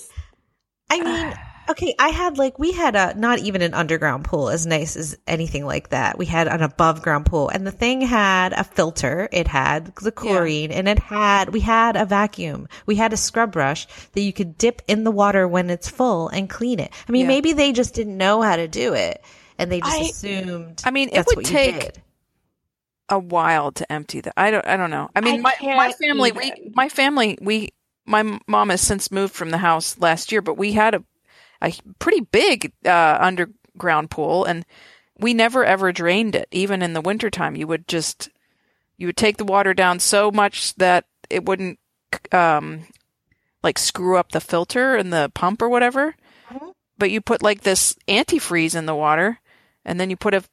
[0.89, 1.33] i mean
[1.69, 5.15] okay i had like we had a not even an underground pool as nice as
[5.27, 9.29] anything like that we had an above ground pool and the thing had a filter
[9.31, 13.51] it had the chlorine and it had we had a vacuum we had a scrub
[13.51, 17.11] brush that you could dip in the water when it's full and clean it i
[17.11, 17.27] mean Yeah.
[17.27, 19.21] maybe they just didn't know how to do it
[19.59, 21.91] and they just I- assumed I mean, it would take-
[23.11, 24.33] a while to empty that.
[24.37, 24.65] I don't.
[24.67, 25.09] I don't know.
[25.15, 26.31] I mean, I my my family.
[26.31, 27.39] We my family.
[27.41, 27.69] We
[28.09, 31.03] my mom has since moved from the house last year, but we had a
[31.61, 34.65] a pretty big uh, underground pool, and
[35.19, 36.47] we never ever drained it.
[36.51, 38.29] Even in the wintertime, you would just
[38.97, 41.79] you would take the water down so much that it wouldn't
[42.31, 42.87] um
[43.61, 46.15] like screw up the filter and the pump or whatever.
[46.51, 46.73] Mhm.
[46.97, 49.39] But you put like this antifreeze in the water,
[49.85, 50.43] and then you put a,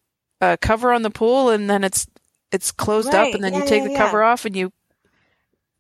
[0.40, 2.06] a cover on the pool, and then it's
[2.52, 3.98] it's closed up, and then Yeah, you take yeah, the yeah.
[4.06, 4.72] cover off, and you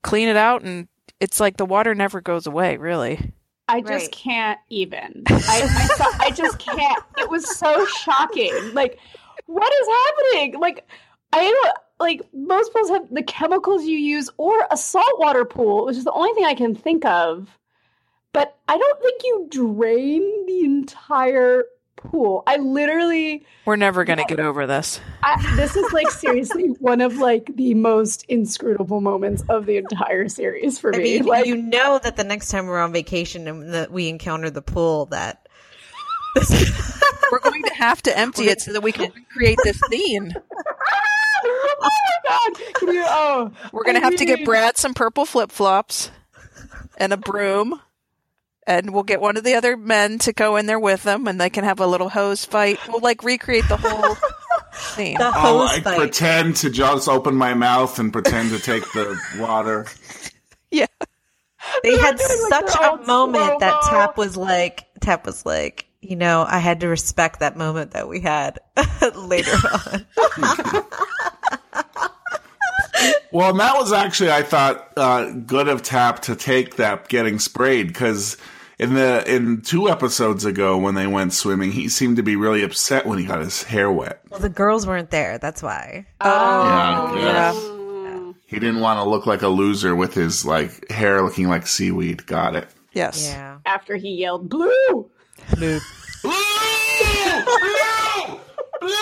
[0.02, 0.88] clean it out, and
[1.20, 3.32] it's like the water never goes away, really.
[3.68, 4.12] I just Right.
[4.12, 5.24] can't even.
[5.28, 7.02] I I, saw, I just can't.
[7.18, 8.52] It was so shocking.
[8.74, 8.98] Like,
[9.46, 10.60] what is happening?
[10.60, 10.86] Like,
[11.32, 15.96] I don't like most pools have the chemicals you use or a saltwater pool, which
[15.96, 17.48] is the only thing I can think of.
[18.32, 21.64] But I don't think you drain the entire
[21.96, 22.42] pool.
[22.46, 25.00] I literally We're never going to get over this.
[25.22, 30.28] I, this is like seriously one of like the most inscrutable moments of the entire
[30.28, 31.04] series for I me.
[31.04, 34.50] mean, like, you know that the next time we're on vacation and that we encounter
[34.50, 35.46] the pool, that
[37.32, 40.34] We're going to have to empty it so that we can recreate this scene.
[41.44, 42.74] oh my god!
[42.74, 43.04] Can you?
[43.06, 46.10] Oh, We're going to I have to get Brad some purple flip flops
[46.98, 47.80] and a broom.
[48.66, 51.40] And we'll get one of the other men to go in there with them, and
[51.40, 52.78] they can have a little hose fight.
[52.88, 54.16] We'll like recreate the whole
[54.72, 55.16] scene.
[55.18, 55.98] the Oh, hose I fight.
[55.98, 59.86] pretend to just open my mouth and pretend to take the water.
[60.72, 60.86] Yeah,
[61.84, 63.98] they had doing, like, such their a moment that slow-mo.
[64.06, 68.08] Tap was like, Tap was like, you know, I had to respect that moment that
[68.08, 68.58] we had
[69.14, 70.06] later on.
[73.30, 77.38] Well, and that was actually, I thought, uh, good of Tap to take that getting
[77.38, 78.36] sprayed because
[78.78, 82.62] in the in two episodes ago when they went swimming, he seemed to be really
[82.62, 84.20] upset when he got his hair wet.
[84.30, 85.38] Well, the girls weren't there.
[85.38, 86.06] That's why.
[86.22, 87.52] Yeah, yeah.
[87.54, 88.34] Mm.
[88.46, 92.26] He didn't want to look like a loser with his like hair looking like seaweed.
[92.26, 92.68] Got it.
[92.92, 93.26] yes.
[93.28, 93.58] Yeah.
[93.64, 95.10] After he yelled blue.
[95.54, 95.80] blue.
[96.22, 96.32] Blue!
[98.80, 98.92] Blue!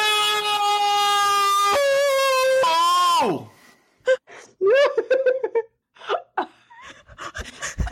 [3.20, 3.48] Blue!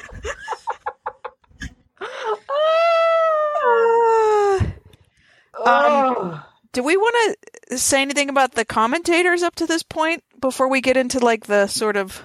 [5.64, 6.44] oh.
[6.72, 7.36] Do we want
[7.68, 11.46] to say anything about the commentators up to this point before we get into like
[11.46, 12.22] the sort of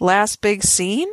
[0.00, 1.10] last big scene?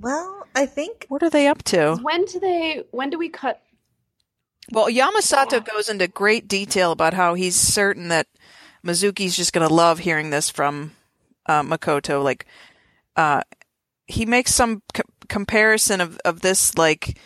[0.00, 1.98] Well, I think What are they up to?
[2.02, 2.84] When do they?
[2.90, 3.60] When do we cut?
[4.72, 8.26] Well, Yamasato goes into great detail about how he's certain that
[8.84, 10.92] Mizuki's just going to love hearing this from
[11.46, 12.22] uh, Makoto.
[12.24, 12.46] Like,
[13.16, 13.42] uh,
[14.06, 17.18] he makes some c- comparison of, of this, like,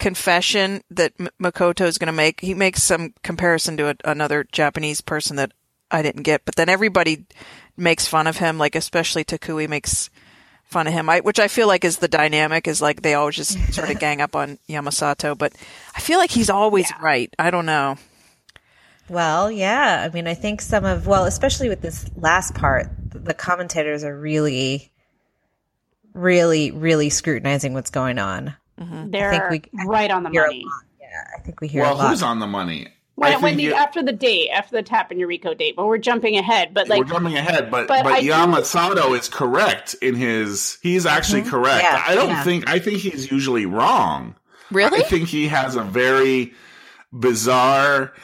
[0.00, 2.40] confession that Makoto is going to make.
[2.40, 5.52] He makes some comparison to a, another Japanese person that
[5.90, 7.26] I didn't get, but then everybody
[7.76, 10.10] makes fun of him, like, especially Tokui makes
[10.64, 11.08] fun of him.
[11.08, 13.98] I, which I feel like is the dynamic is like they always just sort of
[14.00, 15.52] gang up on Yamasato, but
[15.94, 17.32] I feel like he's always right.
[17.38, 17.96] I don't know.
[19.08, 20.06] Well, yeah.
[20.08, 24.16] I mean, I think some of, well, especially with this last part, the commentators are
[24.16, 24.92] really,
[26.14, 28.54] really, really scrutinizing what's going on.
[28.80, 29.10] Mm-hmm.
[29.10, 30.64] They're we- right on the money.
[31.00, 32.10] Yeah, I think we hear Well, a lot.
[32.10, 32.88] who's on the money?
[33.16, 35.76] When, when think the you- after the date, after the Tap and your Yuriko date,
[35.76, 36.72] but we're jumping ahead.
[36.72, 40.78] But like, we're jumping ahead, but but but, Yamasato is correct in his.
[40.82, 41.16] He's mm-hmm.
[41.16, 41.82] actually correct.
[41.82, 42.44] Yeah, I don't yeah.
[42.44, 42.70] think.
[42.70, 44.36] I think he's usually wrong.
[44.70, 45.00] Really?
[45.00, 46.54] I think he has a very
[47.12, 48.14] bizarre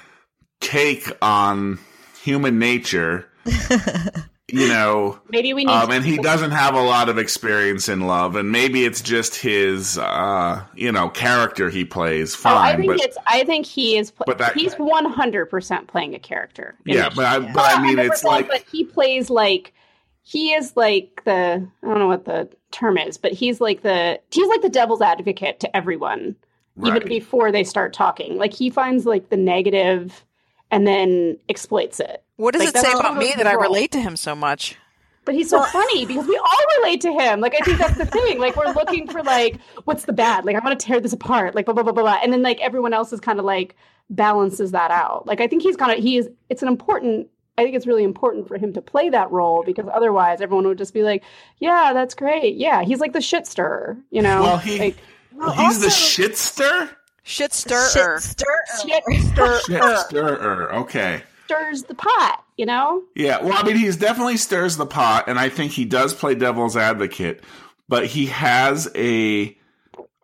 [0.61, 1.79] take on
[2.23, 3.29] human nature.
[4.49, 5.73] you know, maybe we need.
[5.73, 9.35] um, and he doesn't have a lot of experience in love, and maybe it's just
[9.35, 12.37] his, uh, you know, character he plays.
[12.45, 13.19] Oh, I think but it's.
[13.27, 14.13] I think he is.
[14.13, 16.77] But that- he's one hundred percent playing a character.
[16.85, 19.73] yeah, but I, but I mean, it's like but he plays like
[20.23, 21.67] he is like the.
[21.83, 24.21] I don't know what the term is, but he's like the.
[24.31, 26.37] He's like the devil's advocate to everyone,
[26.85, 28.37] even before they start talking.
[28.37, 30.25] Like he finds like the negative,
[30.71, 32.23] and then exploits it.
[32.37, 34.77] What does Like, it say about me that I relate to him so much?
[35.25, 37.41] But he's so funny because we all relate to him.
[37.41, 38.39] Like I think that's the thing.
[38.39, 40.45] Like we're looking for like what's the bad?
[40.45, 41.55] Like I'm gonna tear this apart.
[41.57, 42.19] Like blah blah blah blah blah.
[42.23, 43.75] And then like everyone else is kind of like
[44.09, 45.27] balances that out.
[45.27, 46.29] Like I think he's kind of he is.
[46.49, 47.29] It's an important.
[47.59, 50.79] I think it's really important for him to play that role because otherwise everyone would
[50.79, 51.25] just be like,
[51.59, 52.57] yeah, that's great.
[52.57, 53.97] Yeah, he's like the shit stirrer.
[54.11, 54.43] You know.
[54.43, 54.97] Well, he- like,
[55.57, 56.89] he's the shitster.
[57.25, 57.89] Shit Shit stirrer.
[57.89, 58.23] shit
[59.25, 60.75] stirrer Shit stirrer.
[60.77, 61.23] Okay.
[61.47, 62.45] Stirs the pot.
[62.57, 63.03] You know.
[63.15, 66.35] Yeah, well, I mean, he's definitely stirs the pot, and I think he does play
[66.35, 67.43] devil's advocate,
[67.89, 69.57] but he has a,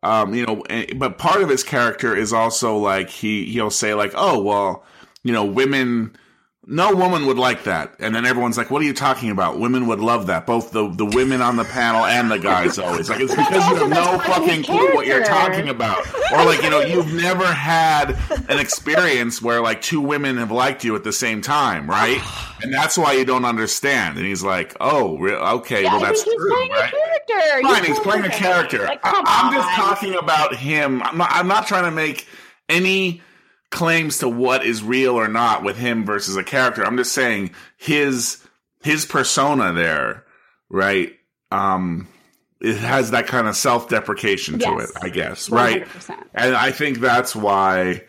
[0.02, 0.62] um, you know,
[0.96, 4.84] but part of his character is also like he he'll say like, oh well,
[5.22, 6.16] you know, women.
[6.64, 9.58] No woman would like that, and then everyone's like, "What are you talking about?
[9.58, 13.10] Women would love that." Both the the women on the panel and the guys always
[13.10, 16.70] like it's because you have no fucking clue what you're talking about, or like you
[16.70, 18.16] know you've never had
[18.48, 22.20] an experience where like two women have liked you at the same time, right?
[22.62, 24.16] And that's why you don't understand.
[24.16, 27.68] And he's like, "Oh, re- okay, Yeah, well that's he's true, playing right?" a character.
[27.68, 28.84] Fine, he's playing a character.
[28.84, 31.02] Like, I, I'm just talking about him.
[31.02, 32.28] I'm not, I'm not trying to make
[32.68, 33.20] any
[33.72, 36.84] claims to what is real or not with him versus a character.
[36.84, 38.38] I'm just saying his
[38.84, 40.24] his persona there,
[40.70, 41.12] right?
[41.50, 42.06] Um,
[42.60, 44.90] it has that kind of self deprecation to Yes.
[44.90, 45.84] it, I guess, right?
[45.86, 46.24] 100%.
[46.34, 48.04] And I think that's why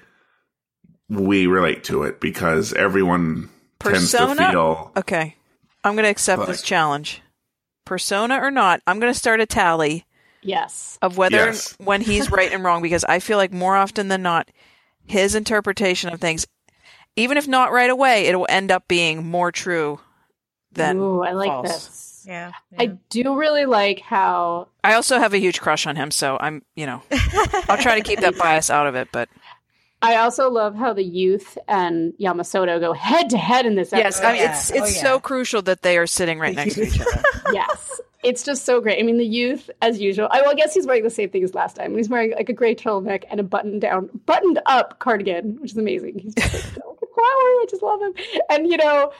[1.10, 3.50] we relate to it because everyone
[3.80, 4.52] tends to Persona?
[4.52, 5.36] feel Okay.
[5.84, 7.22] I'm going to accept Like- this challenge.
[7.86, 10.06] Persona or not, I'm going to start a tally
[10.42, 10.98] Yes.
[11.02, 11.76] of whether Yes.
[11.80, 14.50] when he's right and wrong because I feel like more often than not,
[15.08, 16.46] his interpretation of things,
[17.16, 20.00] even if not right away, it will end up being more true
[20.72, 20.98] than.
[20.98, 21.68] Ooh, I like false.
[21.88, 22.26] this.
[22.26, 22.54] Yeah.
[22.80, 26.62] I do really like how I also have a huge crush on him, so I'm,
[26.76, 27.02] you know,
[27.68, 29.10] I'll try to keep that bias out of it.
[29.12, 29.28] But
[30.02, 34.04] I also love how the youth and Yamasato go head to head in this episode.
[34.06, 34.52] yes, I mean, yeah.
[34.52, 35.02] it's Oh, it's yeah.
[35.02, 37.24] so crucial that they are sitting right next to each other.
[37.54, 37.73] yes.
[38.24, 39.00] It's just so great.
[39.00, 40.28] I mean, the youth, as usual.
[40.32, 41.96] I, well, I guess he's wearing the same thing as last time.
[41.96, 45.78] He's wearing like a gray turtleneck and a button down, buttoned up cardigan, which is
[45.78, 46.20] amazing.
[46.20, 47.26] He's just like, "Oh, flower.
[47.26, 48.14] I just love him.
[48.50, 49.12] And you know,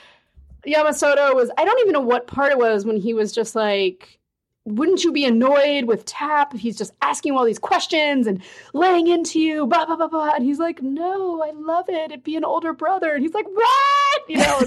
[0.66, 1.52] Yamasato was.
[1.58, 4.20] I don't even know what part it was when he was just like,
[4.66, 8.42] "Wouldn't you be annoyed with Tap if he's just asking all these questions and
[8.74, 10.32] laying into you?" Blah blah blah blah.
[10.36, 12.12] And he's like, "No, I love it.
[12.12, 14.60] It'd be an older brother." And he's like, "What?" You know.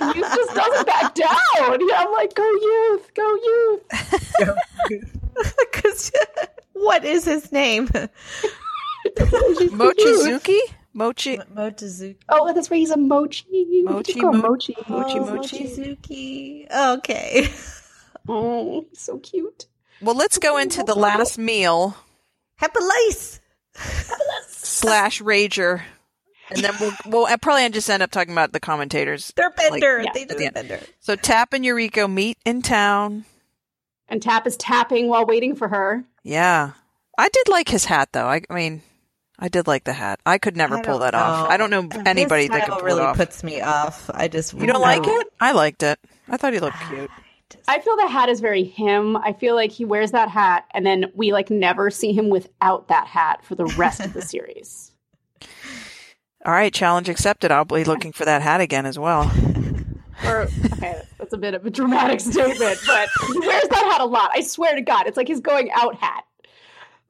[0.00, 1.78] and youth just doesn't back down.
[1.88, 3.82] Yeah, I'm like, go youth, go youth.
[5.72, 6.12] Because
[6.74, 7.88] what is his name?
[9.18, 10.58] Mochizuki?
[10.92, 11.38] Mochi?
[11.38, 12.16] Mochizuki.
[12.28, 12.78] Oh, that's right.
[12.78, 13.44] He's a mochi.
[13.50, 14.76] We Mochi, just mo- mochi.
[14.88, 15.64] Mochi, Oh, mochi.
[15.64, 16.70] Mochizuki.
[16.72, 17.48] Okay.
[18.28, 19.66] Oh, so cute.
[20.00, 21.96] Well, let's go into the last meal
[22.60, 23.40] Hepalyse.
[24.46, 25.82] slash rager,
[26.50, 29.32] and then we'll we'll I'll probably just end up talking about the commentators.
[29.36, 30.02] They're bender.
[30.02, 30.10] yeah.
[30.14, 30.80] they just the bender.
[31.00, 33.24] So Tap and Yuriko meet in town.
[34.08, 36.04] And Tap is tapping while waiting for her.
[36.22, 36.72] Yeah,
[37.18, 38.26] I did like his hat though.
[38.26, 38.82] I, I mean,
[39.38, 40.20] I did like the hat.
[40.26, 41.48] I could never I pull don't that off.
[41.48, 43.16] I don't know anybody His that could pull really it off.
[43.16, 44.10] puts me off.
[44.12, 45.26] I just you don't like it?
[45.40, 45.98] I liked it.
[46.28, 47.10] I thought he looked cute.
[47.68, 49.16] I feel the hat is very him.
[49.16, 52.88] I feel like he wears that hat, and then we like never see him without
[52.88, 54.92] that hat for the rest of the series.
[56.46, 57.50] All right, challenge accepted.
[57.50, 59.30] I'll be looking for that hat again as well.
[60.24, 60.42] Or
[60.72, 64.30] okay, that's a bit of a dramatic statement, but he wears that hat a lot.
[64.34, 66.24] I swear to God, it's like his going out hat.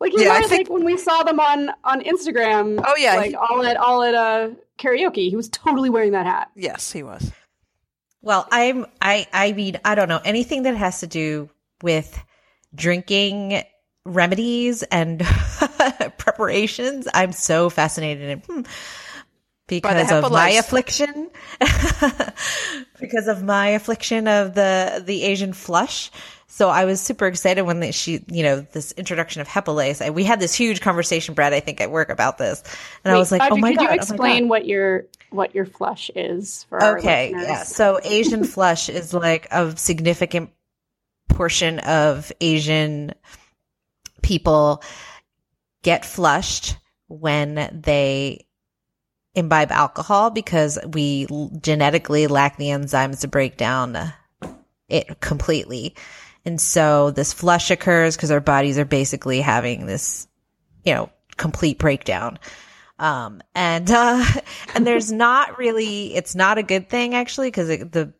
[0.00, 2.82] Like he Yeah, I think- like when we saw them on on Instagram.
[2.86, 5.28] Oh, yeah, like he- all at all at uh, karaoke.
[5.30, 6.50] He was totally wearing that hat.
[6.54, 7.32] Yes, he was.
[8.24, 11.50] Well, I'm I I mean, I don't know anything that has to do
[11.82, 12.18] with
[12.74, 13.62] drinking
[14.06, 15.20] remedies and
[16.18, 17.06] preparations.
[17.12, 18.62] I'm so fascinated in hmm,
[19.66, 21.30] because of my affliction,
[22.98, 26.10] because of my affliction of the the Asian flush.
[26.54, 30.00] So I was super excited when they, she, you know, this introduction of Hepalyse.
[30.00, 32.62] I, we had this huge conversation, Brad, I think at work about this,
[33.04, 34.50] and I was like, Audrey, "Oh my could god!" you oh explain God.
[34.50, 37.64] what your what your flush is for our Okay, yeah.
[37.64, 40.50] So Asian flush is like a significant
[41.28, 43.14] portion of Asian
[44.22, 44.80] people
[45.82, 46.76] get flushed
[47.08, 48.46] when they
[49.34, 51.26] imbibe alcohol because we
[51.60, 54.12] genetically lack the enzymes to break down
[54.88, 55.96] it completely.
[56.44, 60.28] And so this flush occurs because our bodies are basically having this,
[60.84, 62.38] you know, complete breakdown.
[62.98, 64.24] Um, and, uh,
[64.74, 68.12] and there's not really, it's not a good thing actually because the,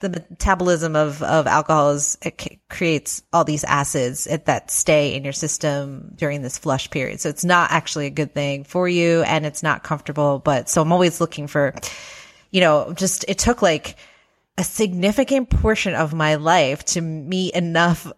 [0.00, 5.14] the metabolism of, of alcohol is, it c- creates all these acids at, that stay
[5.14, 7.20] in your system during this flush period.
[7.20, 10.38] So it's not actually a good thing for you and it's not comfortable.
[10.38, 11.74] But so I'm always looking for,
[12.50, 13.96] you know, just, it took like
[14.56, 18.12] a significant portion of my life to meet enough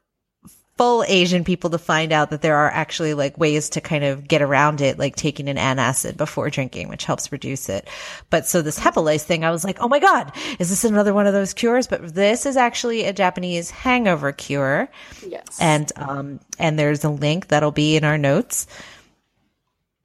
[0.76, 4.28] full Asian people to find out that there are actually like ways to kind of
[4.28, 7.88] get around it, like taking an antacid before drinking, which helps reduce it.
[8.28, 11.26] But so this Hepalyse thing, I was like, oh my God, is this another one
[11.26, 11.86] of those cures?
[11.86, 14.90] But this is actually a Japanese hangover cure.
[15.26, 15.58] Yes.
[15.58, 18.66] And, um, and there's a link that'll be in our notes.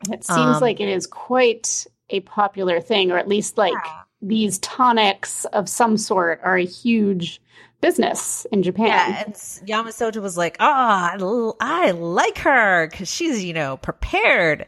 [0.10, 3.74] It seems Um, like it is quite a popular thing, or at least like
[4.22, 7.42] these tonics of some sort are a huge
[7.82, 8.88] business in Japan.
[8.88, 13.78] Yeah, and Yamasato was like, "Ah, I l- I like her because she's, you know,
[13.78, 14.66] prepared."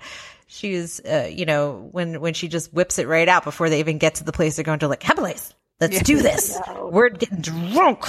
[0.48, 3.98] She's, uh, you know, when when she just whips it right out before they even
[3.98, 5.52] get to the place they're going to, like, Hepalyse,
[5.82, 6.60] let's do this.
[6.82, 8.06] We're getting drunk.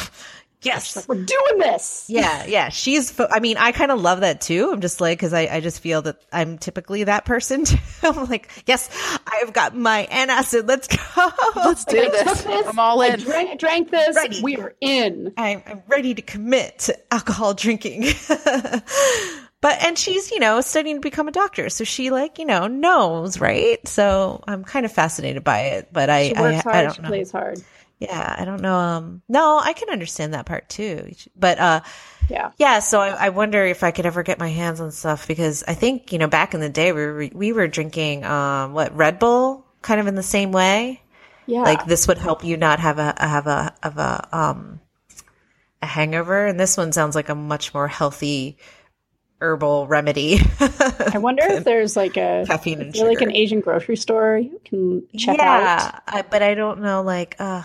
[0.64, 1.06] Yes.
[1.08, 2.06] We're doing this.
[2.08, 2.68] Yeah, yeah.
[2.70, 3.10] She's.
[3.10, 4.70] Fo- I mean, I kind of love that too.
[4.72, 7.64] I'm just like, because I, I just feel that I'm typically that person.
[7.64, 7.76] Too.
[8.02, 8.88] I'm like, yes,
[9.26, 10.68] I've got my antacid.
[10.68, 11.30] Let's go.
[11.56, 12.42] Let's do I took this.
[12.42, 12.66] this.
[12.66, 13.20] I'm all I in.
[13.20, 14.16] drank, drank this.
[14.16, 14.40] Ready.
[14.42, 15.32] We are in.
[15.36, 18.04] I'm, I'm ready to commit to alcohol drinking.
[18.28, 21.68] but, and she's, you know, studying to become a doctor.
[21.70, 23.86] So she like, you know, knows, right?
[23.88, 26.76] So I'm kind of fascinated by it, but I, She I, works hard.
[26.76, 27.08] I don't she know.
[27.08, 27.62] plays hard.
[28.00, 28.34] Yeah.
[28.38, 28.74] I don't know.
[28.74, 31.12] Um, no, I can understand that part too.
[31.36, 31.80] But, uh,
[32.28, 32.50] Yeah.
[32.58, 35.62] yeah, so I, I wonder if I could ever get my hands on stuff because
[35.66, 38.96] I think you know back in the day we were we were drinking um what
[38.96, 41.02] Red Bull kind of in the same way.
[41.46, 41.62] Yeah.
[41.62, 44.80] Like this would help you not have a have a have a um
[45.82, 48.56] a hangover, and this one sounds like a much more healthy
[49.42, 50.38] herbal remedy.
[50.60, 55.06] I wonder if there's like a Caffeine and like an Asian grocery store you can
[55.18, 55.60] check out.
[55.60, 57.02] yeah, I, but I don't know.
[57.02, 57.62] Like, uh,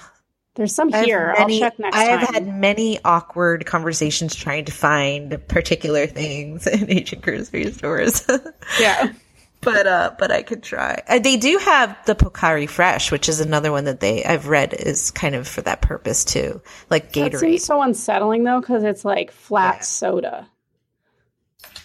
[0.55, 1.33] There's some I've here.
[1.37, 2.01] many- I'll check next time.
[2.07, 2.33] I have time.
[2.33, 8.25] had many awkward conversations trying to find particular things in Asian grocery stores.
[8.79, 9.13] yeah.
[9.61, 11.01] but uh but I could try.
[11.07, 14.73] Uh, they do have the Pocari Fresh, which is another one that they I've read
[14.73, 17.39] is kind of for that purpose too, like Gatorade.
[17.39, 20.47] seems so unsettling though, because it's like flat soda.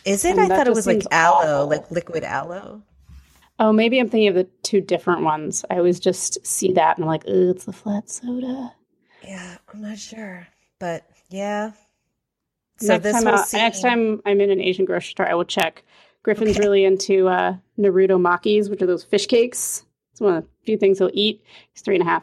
[0.05, 0.33] is it?
[0.33, 1.67] and I thought it was like aloe, awful.
[1.69, 2.83] like liquid aloe.
[3.59, 5.65] Oh, maybe I'm thinking of the two different ones.
[5.71, 8.73] I always just see that and I'm like, oh, it's the flat soda.
[9.23, 10.47] Yeah, I'm not sure,
[10.81, 11.73] but yeah.
[12.79, 15.35] So next this time, will seem- next time I'm in an Asian grocery store, I
[15.35, 15.85] will check.
[16.25, 16.61] Griffin's Okay.
[16.61, 19.85] really into uh, Naruto makis, which are those fish cakes.
[20.13, 21.43] It's one of the few things he'll eat.
[21.73, 22.23] He's three and a half,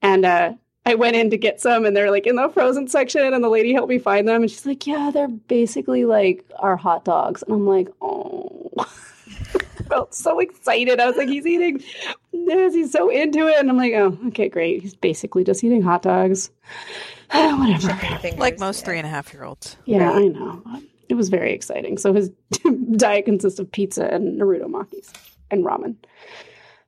[0.00, 0.52] and uh,
[0.86, 3.48] I went in to get some, and they're like in the frozen section, and the
[3.48, 7.42] lady helped me find them, and she's like, "Yeah, they're basically like our hot dogs,"
[7.42, 8.70] and I'm like, "Oh."
[9.54, 11.00] I felt so excited.
[11.00, 11.82] I was like, he's eating
[12.32, 12.74] this.
[12.74, 13.56] He's so into it.
[13.58, 14.82] And I'm like, oh, okay, great.
[14.82, 16.50] He's basically just eating hot dogs.
[17.30, 18.36] Whatever.
[18.36, 18.84] Like most yeah.
[18.84, 19.76] three and a half year olds.
[19.84, 20.24] Yeah, Right.
[20.24, 20.62] I know.
[21.08, 21.98] It was very exciting.
[21.98, 22.30] So his
[22.96, 25.12] diet consists of pizza and Naruto makis
[25.50, 25.96] and ramen.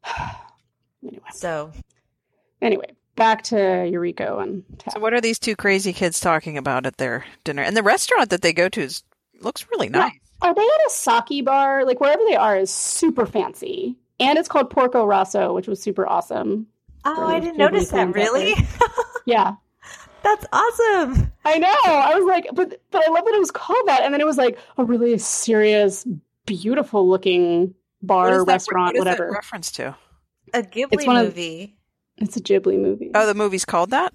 [1.02, 1.72] anyway, So
[2.62, 4.94] anyway, back to Yuriko and Tap.
[4.94, 7.62] So, what are these two crazy kids talking about at their dinner?
[7.62, 9.02] And the restaurant that they go to is
[9.40, 10.12] looks really nice.
[10.44, 11.84] Are they at a sake bar?
[11.84, 16.06] Like wherever they are is super fancy, and it's called Porco Rosso, which was super
[16.06, 16.66] awesome.
[17.04, 18.14] Oh, I didn't notice that.
[18.14, 18.54] Really?
[19.26, 19.54] Yeah,
[20.22, 21.32] That's awesome.
[21.46, 21.68] I know.
[21.86, 24.26] I was like, but but I love that it was called that, and then it
[24.26, 26.06] was like a really serious,
[26.44, 29.32] beautiful looking bar, What is that- restaurant, what is that whatever.
[29.32, 29.96] reference to?
[30.52, 31.74] A Ghibli It's one of- movie.
[32.18, 33.10] It's a Ghibli movie.
[33.14, 34.12] Oh, the movie's called that.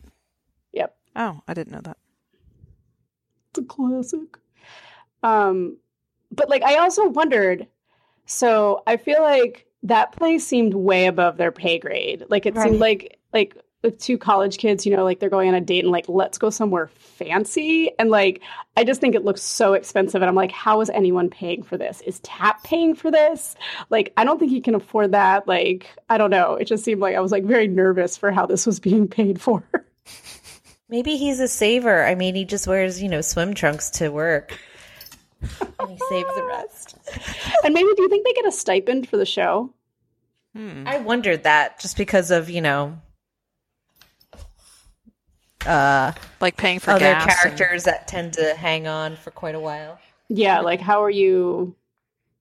[0.73, 0.95] Yep.
[1.15, 1.97] Oh, I didn't know that.
[3.49, 4.37] It's a classic.
[5.23, 5.77] Um,
[6.31, 7.67] but like I also wondered.
[8.25, 12.25] So I feel like that place seemed way above their pay grade.
[12.29, 12.63] Like it Right.
[12.69, 15.85] seemed like like with two college kids, you know, like they're going on a date
[15.85, 17.91] and like, let's go somewhere fancy.
[17.97, 18.41] And like,
[18.75, 20.21] I just think it looks so expensive.
[20.21, 22.01] And I'm like, how is anyone paying for this?
[22.01, 23.55] Is Tap paying for this?
[23.89, 25.47] Like, I don't think he can afford that.
[25.47, 26.55] Like, I don't know.
[26.55, 29.39] It just seemed like I was like very nervous for how this was being paid
[29.39, 29.63] for.
[30.89, 32.03] Maybe he's a saver.
[32.03, 34.59] I mean, he just wears, you know, swim trunks to work.
[35.79, 36.97] and he saves the rest.
[37.63, 39.73] and maybe do you think they get a stipend for the show?
[40.55, 40.83] Hmm.
[40.87, 42.99] I wondered that just because of, you know,
[45.65, 49.55] uh Like paying for other gas and- characters that tend to hang on for quite
[49.55, 49.99] a while.
[50.29, 51.75] Yeah, like how are you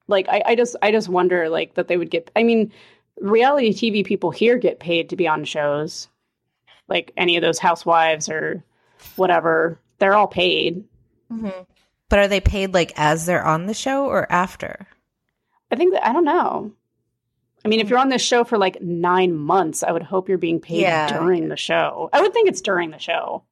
[0.07, 2.73] like I, I just I just wonder like that they would get I mean,
[3.21, 6.09] reality TV people here get paid to be on shows.
[6.87, 8.63] Like any of those housewives or
[9.17, 9.79] whatever.
[9.99, 10.85] They're all paid.
[12.09, 14.87] But are they paid like as they're on the show or after?
[15.71, 16.73] I think that I don't know.
[17.65, 17.91] I mean, if hmm.
[17.91, 21.19] you're on this show for like nine months, I would hope you're being paid Yeah.
[21.19, 22.09] during the show.
[22.13, 23.45] I would think it's during the show.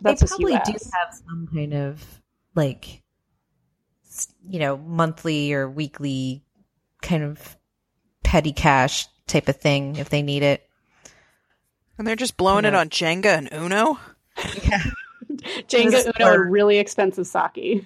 [0.00, 2.22] But they probably do have some kind of
[2.54, 3.02] like
[4.42, 6.42] you know, monthly or weekly
[7.00, 7.56] kind of
[8.22, 10.68] petty cash type of thing if they need it.
[11.98, 13.98] And they're just blowing it on Jenga and Uno.
[15.68, 17.84] Jenga Uno our- and really expensive sake.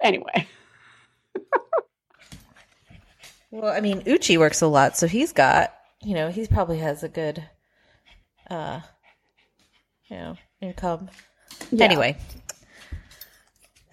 [0.00, 0.46] anyway,
[3.50, 7.02] Well, I mean, Uchi works a lot, so he's got, you know, he probably has
[7.02, 7.44] a good
[8.50, 8.80] uh
[10.08, 11.08] you know, income.
[11.70, 11.84] Yeah.
[11.84, 12.16] Anyway.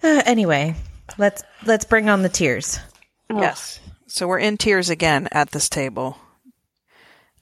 [0.02, 0.74] Uh, anyway,
[1.18, 2.78] let's let's bring on the tears.
[3.30, 3.38] Ugh.
[3.40, 3.80] Yes.
[4.06, 6.16] So we're in tears again at this table.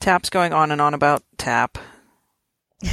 [0.00, 1.78] Tap's going on and on about Tap.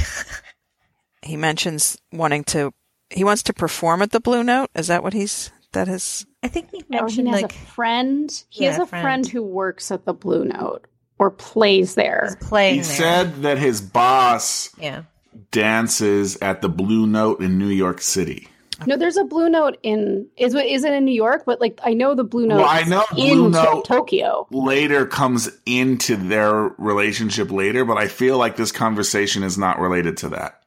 [1.26, 2.72] he mentions wanting to
[3.10, 4.68] he wants to perform at the Blue Note.
[4.74, 7.54] Is that what he's that is I think he Or he mentioned has like a
[7.54, 8.44] friend.
[8.48, 9.02] He Yeah, has a friend.
[9.02, 9.26] friend.
[9.28, 10.86] who works at the Blue Note
[11.18, 12.36] or plays there.
[12.40, 12.90] playing He there.
[12.96, 15.02] said that his boss yeah.
[15.50, 18.48] dances at the Blue Note in New York City.
[18.86, 21.44] No, there's a Blue Note in is it is it in New York?
[21.46, 22.58] But like I know the Blue Note.
[22.58, 24.46] Well, I know in Blue To- Note- Tokyo.
[24.50, 30.18] Later comes into their relationship later, but I feel like this conversation is not related
[30.18, 30.60] to that.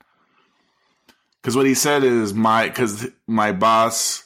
[1.42, 4.24] Because what he said is my because my boss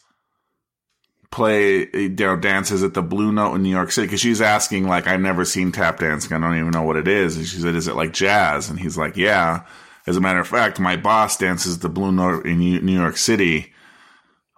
[1.32, 4.88] play you know dances at the Blue Note in New York City because she's asking
[4.88, 6.32] like I've never seen tap dancing.
[6.34, 7.38] I don't even know what it is.
[7.38, 8.70] And she said is it like jazz?
[8.70, 9.66] And he's like yeah.
[10.06, 13.00] As a matter of fact my boss dances at the Blue Note in New New
[13.00, 13.74] York City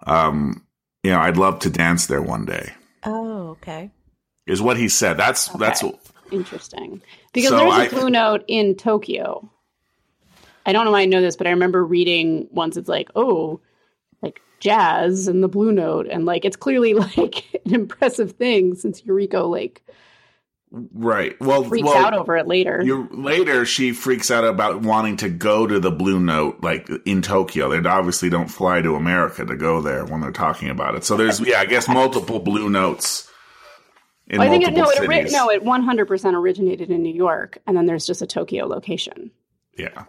[0.06, 0.62] um
[1.02, 2.72] you know I'd love to dance there one day.
[3.04, 3.90] Oh, okay.
[4.46, 5.16] is what he said.
[5.16, 5.82] That's that's
[6.32, 7.00] Interesting.
[7.32, 9.50] Because So there's a I- Blue Note in Tokyo.
[10.66, 13.60] I don't know why I know this, but I remember reading once it's like, oh,
[14.20, 16.08] like jazz and the Blue Note.
[16.10, 19.82] And like it's clearly like an impressive thing since Yuriko like
[20.92, 22.82] right well freaks well, out over it later.
[22.84, 27.22] You later, she freaks out about wanting to go to the Blue Note, like in
[27.22, 27.68] Tokyo.
[27.68, 31.04] They obviously don't fly to America to go there when they're talking about it.
[31.04, 33.30] So there's, yeah, I guess multiple Blue Notes
[34.28, 37.86] in I think it, no, it no, it 100% originated in New York, and then
[37.86, 39.30] there's just a Tokyo location.
[39.78, 40.06] yeah,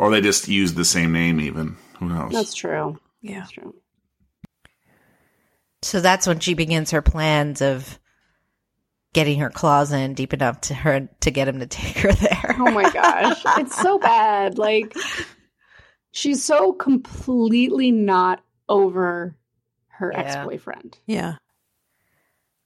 [0.00, 1.40] or they just use the same name.
[1.40, 2.32] Even who knows?
[2.32, 2.98] That's true.
[3.20, 3.40] yeah.
[3.40, 3.74] That's true.
[5.82, 7.98] So that's when she begins her plans of
[9.12, 12.56] getting her claws in deep enough to her to get him to take her there.
[12.58, 14.58] Oh my gosh, it's so bad.
[14.58, 14.94] Like
[16.12, 19.36] she's so completely not over
[19.88, 20.20] her Yeah.
[20.20, 20.98] ex-boyfriend.
[21.06, 21.36] Yeah.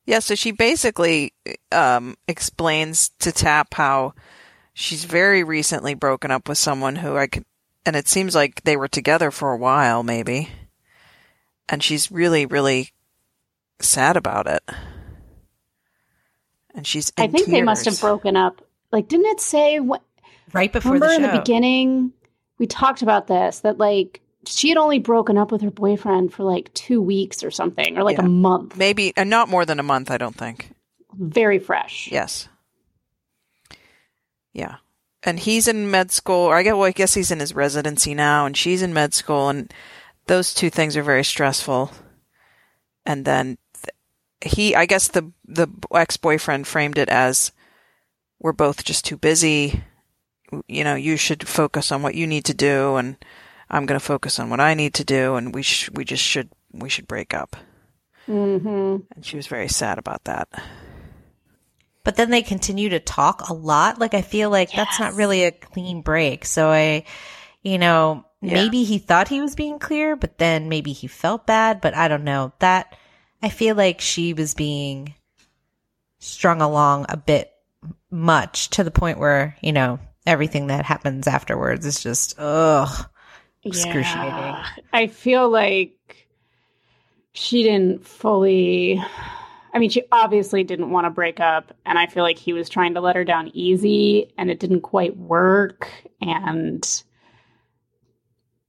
[0.07, 1.32] Yeah, so she basically
[1.72, 4.12] um, explains to Tap how
[4.75, 7.45] she's very recently broken up with someone who I could,
[7.87, 10.51] and it seems like they were together for a while, maybe.
[11.68, 12.91] And she's really, really
[13.81, 14.62] sad about it.
[16.75, 17.12] And she's.
[17.16, 18.61] I in think they must have broken up.
[18.93, 20.03] Like, didn't it say what?
[20.53, 22.12] right before Remember the in the beginning,
[22.59, 26.45] we talked about this that like she had only broken up with her boyfriend for
[26.45, 28.25] like two weeks or something, or like Yeah.
[28.25, 28.77] a month.
[28.77, 30.70] Maybe, and not more than a month, I don't think.
[31.16, 32.09] Very fresh.
[32.11, 32.49] Yes.
[34.55, 34.76] Yeah.
[35.22, 38.14] And he's in med school, or I guess, well, I guess he's in his residency
[38.14, 39.72] now, and she's in med school, and
[40.26, 41.90] those two things are very stressful.
[43.05, 47.52] And then th- he, I guess the the ex boyfriend framed it as,
[48.38, 49.82] "We're both just too busy.
[50.68, 53.16] You know, you should focus on what you need to do, and
[53.70, 56.22] I'm going to focus on what I need to do, and we sh- we just
[56.22, 57.57] should we should break up."
[58.26, 60.48] hmm And she was very sad about that.
[62.05, 63.98] But then they continue to talk a lot.
[63.98, 66.44] Like I feel like that's not really a clean break.
[66.44, 67.05] So I,
[67.62, 68.55] you know, Yeah.
[68.55, 72.09] maybe he thought he was being clear, but then maybe he felt bad, but I
[72.09, 72.52] don't know.
[72.59, 72.94] That
[73.42, 75.14] I feel like she was being
[76.18, 77.50] strung along a bit
[78.11, 83.09] much to the point where you know everything that happens afterwards is just ugh
[83.62, 84.30] excruciating.
[84.30, 84.66] Yeah.
[84.92, 86.26] I feel like
[87.32, 89.02] she didn't fully.
[89.75, 92.68] I mean, she obviously didn't want to break up, and I feel like he was
[92.68, 95.91] trying to let her down easy, and it didn't quite work.
[96.20, 97.03] And,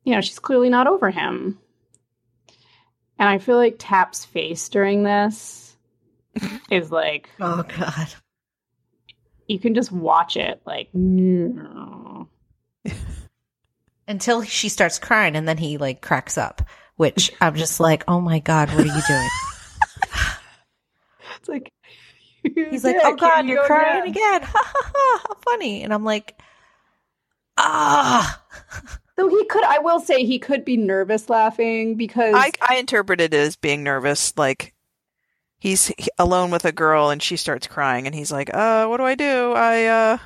[0.03, 1.60] you know, she's clearly not over him.
[3.20, 5.78] And I feel like Tap's face during this
[6.72, 8.08] is like, Oh god.
[9.47, 12.28] you can just watch it, like, no.
[14.08, 16.64] Until she starts crying and then he like cracks up,
[16.95, 19.30] which I'm just like, oh my god, what are you doing?
[21.46, 21.72] It's like,
[22.56, 24.36] He's like, oh god, you you're go crying again?
[24.36, 24.41] again.
[24.54, 25.24] Ha ha ha!
[25.28, 25.84] How funny.
[25.84, 26.39] And I'm like,
[27.58, 28.41] ah.
[29.18, 33.34] So he could, I will say, he could be nervous laughing because I, I interpreted
[33.34, 34.38] it as being nervous.
[34.38, 34.74] Like
[35.60, 39.04] he's alone with a girl and she starts crying and he's like, "Uh, what do
[39.04, 39.54] I do?
[39.54, 40.18] I uh."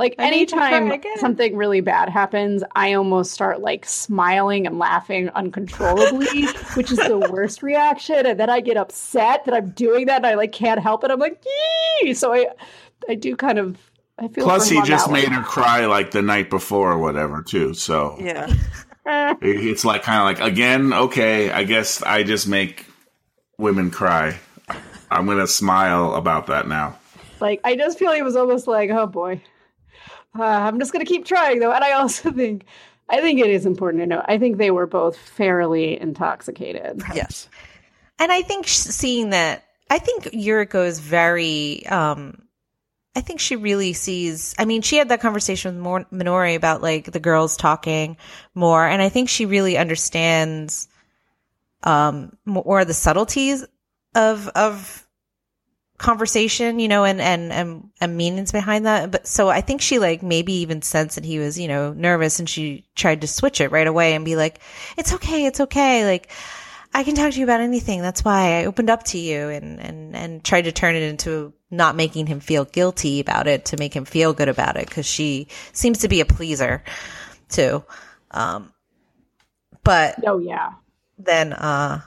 [0.00, 4.66] Like I need to cry anytime something really bad happens, I almost start like smiling
[4.66, 8.24] and laughing uncontrollably, which is the worst reaction.
[8.24, 11.10] And then I get upset that I'm doing that and I like can't help it.
[11.10, 11.44] I'm like,
[12.00, 12.14] Yee!
[12.14, 12.46] so I
[13.10, 13.76] I do kind of
[14.18, 15.34] I feel Plus, he just made one.
[15.34, 17.74] her cry like the night before or whatever, too.
[17.74, 18.50] So Yeah.
[19.42, 22.86] It's like kind of like again, okay, I guess I just make
[23.58, 24.38] women cry.
[25.10, 26.96] I'm gonna smile about that now.
[27.38, 29.42] like I just feel he was almost like, oh boy.
[30.38, 31.72] Uh, I'm just gonna keep trying though.
[31.72, 32.64] And I also think
[33.10, 34.22] I think it is important to know.
[34.24, 37.02] I think they were both fairly intoxicated.
[37.14, 37.48] Yes.
[38.20, 42.42] And I think seeing that, I think Yuriko is very, um,
[43.16, 47.10] I think she really sees, I mean, she had that conversation with Minori about like
[47.10, 48.16] the girls talking
[48.54, 48.86] more.
[48.86, 50.86] And I think she really understands,
[51.82, 53.64] um, more the subtleties
[54.14, 55.08] of, of
[56.00, 59.10] conversation, you know, and, and, and, and meanings behind that.
[59.10, 62.38] But so I think she like maybe even sensed that he was, you know, nervous
[62.38, 64.60] and she tried to switch it right away and be like,
[64.96, 65.44] it's okay.
[65.44, 66.04] It's okay.
[66.04, 66.30] Like,
[66.92, 68.00] I can talk to you about anything.
[68.02, 71.52] That's why I opened up to you and, and, and tried to turn it into
[71.70, 74.90] not making him feel guilty about it to make him feel good about it.
[74.90, 76.82] Cause she seems to be a pleaser
[77.48, 77.84] too.
[78.32, 78.72] Um,
[79.84, 80.70] but Oh yeah.
[81.18, 82.00] then, uh,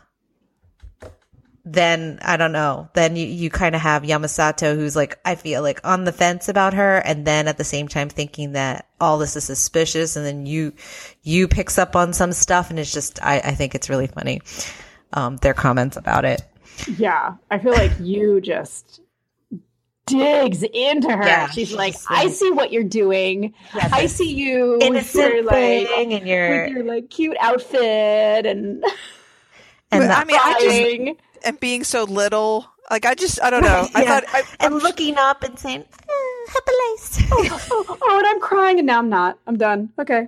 [1.66, 2.90] then I don't know.
[2.94, 6.50] Then you, you kind of have Yamasato who's like, I feel like on the fence
[6.50, 6.98] about her.
[6.98, 10.16] And then at the same time thinking that all this is suspicious.
[10.16, 10.74] And then you,
[11.22, 12.70] you picks up on some stuff.
[12.70, 14.42] And it's just, I, I think it's really funny.
[15.14, 16.42] Um, their comments about it.
[16.98, 19.00] Yeah, I feel like you just
[20.06, 21.26] digs into her.
[21.26, 23.54] Yeah, she's she's like, just I see what you're doing.
[23.74, 28.46] I see you with Innocent your like thing and your, with your like cute outfit
[28.46, 28.84] and
[29.92, 31.18] and I mean, I just crying.
[31.44, 32.66] And being so little.
[32.92, 33.88] Like I just I don't know.
[33.96, 34.20] I Yeah.
[34.20, 37.24] thought I, and I'm- looking up and saying, eh, happy lace.
[37.32, 39.40] oh, oh, and I'm crying, and now I'm not.
[39.48, 39.90] I'm done.
[40.00, 40.28] Okay.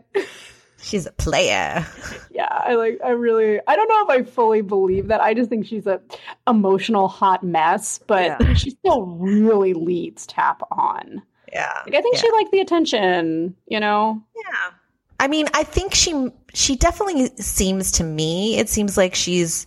[0.82, 1.86] She's a player.
[2.32, 3.00] Yeah, I like.
[3.04, 3.60] I really.
[3.68, 5.20] I don't know if I fully believe that.
[5.20, 6.00] I just think she's a
[6.48, 8.54] emotional hot mess, but Yeah.
[8.54, 11.22] she still really leads Tap on.
[11.52, 11.72] Yeah.
[11.86, 12.22] Like I think Yeah.
[12.22, 13.56] she liked the attention.
[13.68, 14.22] You know.
[14.36, 14.72] Yeah.
[15.20, 18.58] I mean, I think she she definitely seems to me.
[18.60, 19.66] It seems like she's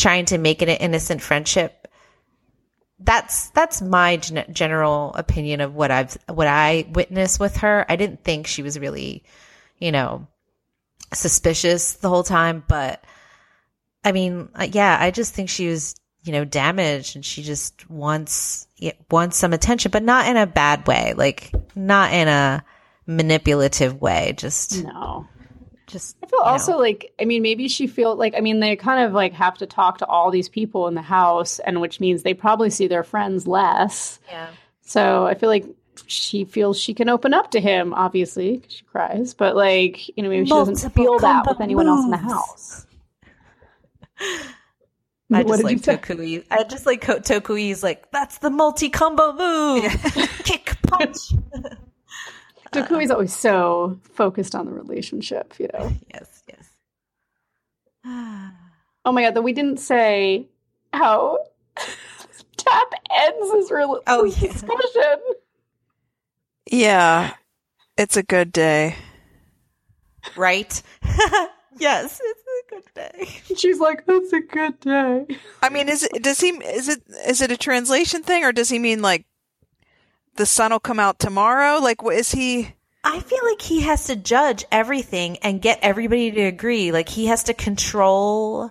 [0.00, 1.86] trying to make it an innocent friendship.
[2.98, 7.86] That's that's my gen- general opinion of what I've what I witnessed with her.
[7.88, 9.22] I didn't think she was really,
[9.78, 10.26] you know,
[11.12, 13.04] suspicious the whole time, but
[14.04, 15.94] I mean, uh, yeah, I just think she was,
[16.24, 18.66] you know, damaged and she just wants
[19.10, 22.64] wants some attention, but not in a bad way, like not in a
[23.06, 25.26] manipulative way, just No.
[25.90, 26.50] Just I feel you know.
[26.50, 29.58] also like I mean maybe she feel like I mean they kind of like have
[29.58, 32.86] to talk to all these people in the house and which means they probably see
[32.86, 34.18] their friends less.
[34.28, 34.48] yeah.
[34.82, 35.66] So I feel like
[36.06, 40.22] she feels she can open up to him obviously cuz she cries, but like you
[40.22, 42.86] know maybe she doesn't feel that combo with anyone else in the house.
[45.32, 45.96] I What just did like you say?
[45.96, 46.44] Tokui.
[46.50, 49.84] I just like Ko- Tokui's like that's the multi combo move,
[50.44, 51.32] kick punch.
[52.72, 55.92] Tokui's always so focused on the relationship, you know.
[56.14, 56.68] yes, yes.
[59.04, 60.46] Oh my god, that we didn't say
[60.92, 61.38] how
[62.56, 64.52] Tap ends his, rel- Oh, yeah.
[64.52, 65.18] discussion.
[66.70, 67.32] yeah,
[67.96, 68.96] it's a good day.
[70.36, 70.82] right?
[71.78, 73.28] yes, it's a good day.
[73.56, 75.26] She's like, "It's a good day."
[75.62, 78.68] I mean, is it does he is it is it a translation thing or does
[78.68, 79.24] he mean like
[80.36, 81.78] the sun will come out tomorrow?
[81.78, 82.74] Like, what is he?
[83.02, 86.92] I feel like he has to judge everything and get everybody to agree.
[86.92, 88.70] Like he has to control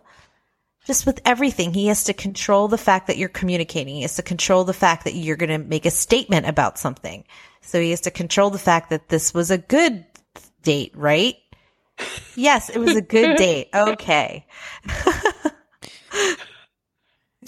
[0.86, 1.74] just with everything.
[1.74, 3.96] He has to control the fact that you're communicating.
[3.96, 7.26] He has to control the fact that you're going to make a statement about something.
[7.62, 10.06] So he has to control the fact that this was a good
[10.62, 11.36] date, right?
[12.36, 13.70] Yes, it was a good date.
[13.74, 14.46] Okay.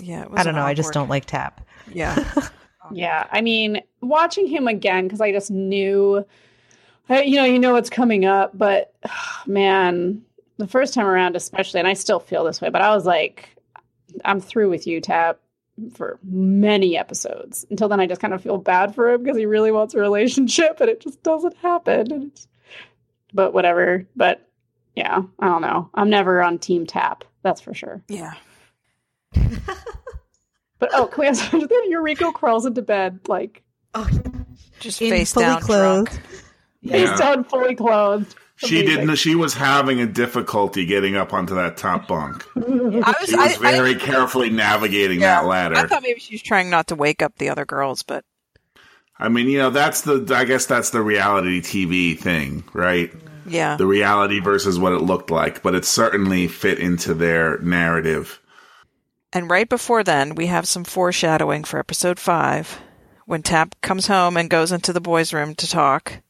[0.01, 0.65] Yeah, it was I don't an know.
[0.65, 1.61] I just don't like tap.
[1.93, 2.15] Yeah,
[2.93, 6.25] Yeah, I mean, watching him again because I just knew,
[7.09, 8.57] you know, you know what's coming up.
[8.57, 8.93] But
[9.47, 10.21] man,
[10.57, 12.69] the first time around, especially, and I still feel this way.
[12.69, 13.55] But I was like,
[14.25, 15.39] I'm through with you, Tap,
[15.93, 17.65] for many episodes.
[17.69, 19.99] Until then, I just kind of feel bad for him because he really wants a
[19.99, 22.11] relationship, and it just doesn't happen.
[22.11, 22.47] And it's,
[23.33, 24.05] but whatever.
[24.15, 24.47] But
[24.95, 25.89] yeah, I don't know.
[25.93, 27.23] I'm never on Team Tap.
[27.43, 28.03] That's for sure.
[28.07, 28.33] yeah.
[30.81, 33.61] But oh, can we have then Yuriko crawls into bed like
[33.93, 34.09] oh,
[34.81, 36.11] Just In face fully down, clothed.
[36.11, 36.25] drunk.
[36.91, 38.35] face down, fully clothed.
[38.57, 38.99] She Amazing.
[38.99, 39.15] didn't.
[39.15, 42.45] She was having a difficulty getting up onto that top bunk.
[42.55, 45.41] I was, She I, was very carefully navigating Yeah.
[45.41, 45.75] that ladder.
[45.77, 48.23] I thought maybe she was trying not to wake up the other girls, but
[49.17, 50.31] I mean, you know, that's the.
[50.35, 53.11] I guess that's the reality TV thing, right?
[53.47, 58.39] yeah, The reality versus what it looked like, but it certainly fit into their narrative.
[59.33, 62.81] And right before then, we have some foreshadowing for episode five
[63.25, 66.21] when Tap comes home and goes into the boys' room to talk.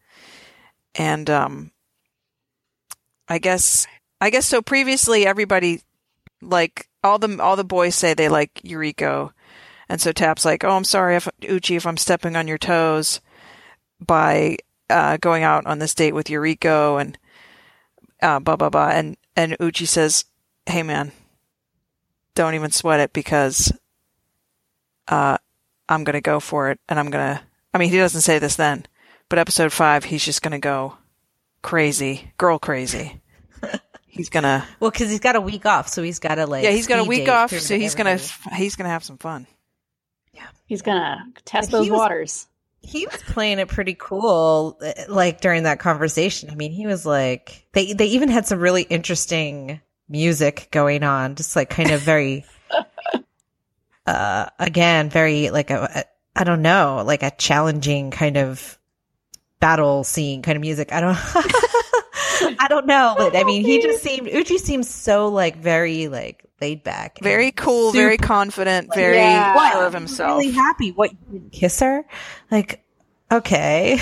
[0.95, 1.71] And um
[3.27, 3.87] I guess
[4.19, 5.81] I guess so previously everybody
[6.41, 9.31] like all the all the boys say they like Yuriko.
[9.89, 13.19] And so Tap's like, "Oh, I'm sorry if Uchi if I'm stepping on your toes
[13.99, 14.57] by
[14.89, 17.17] uh going out on this date with Yuriko and
[18.21, 20.25] uh blah blah blah." And and Uchi says,
[20.65, 21.11] "Hey man,
[22.35, 23.71] don't even sweat it because
[25.07, 25.37] uh
[25.89, 27.41] I'm going to go for it and I'm going to
[27.73, 28.85] I mean he doesn't say this then
[29.29, 30.97] but episode 5 he's just going to go
[31.61, 33.21] crazy girl crazy
[34.07, 36.63] he's going to Well, because he's got a week off, so he's got to like.
[36.63, 38.17] yeah he's got a week off so he's gonna
[38.53, 39.45] he's going to have some fun
[40.33, 42.47] Yeah, He's gonna test But he those was- waters.
[42.83, 46.49] He was playing it pretty cool, uh, like during that conversation.
[46.49, 49.79] I mean, he was like, they they even had some really interesting
[50.11, 52.45] music going on, just like kind of very,
[54.05, 56.03] uh, again, very like a, a
[56.39, 58.77] I don't know, like a challenging kind of
[59.59, 60.91] battle scene kind of music.
[60.93, 61.17] I don't,
[62.59, 66.45] I don't know, but I mean, he just seemed Uchi seems so like very like
[66.59, 69.71] laid back, very cool very super confident very Yeah.
[69.71, 70.91] sure of himself really happy.
[70.91, 72.05] What you didn't kiss her?
[72.51, 72.83] Like,
[73.31, 73.97] okay.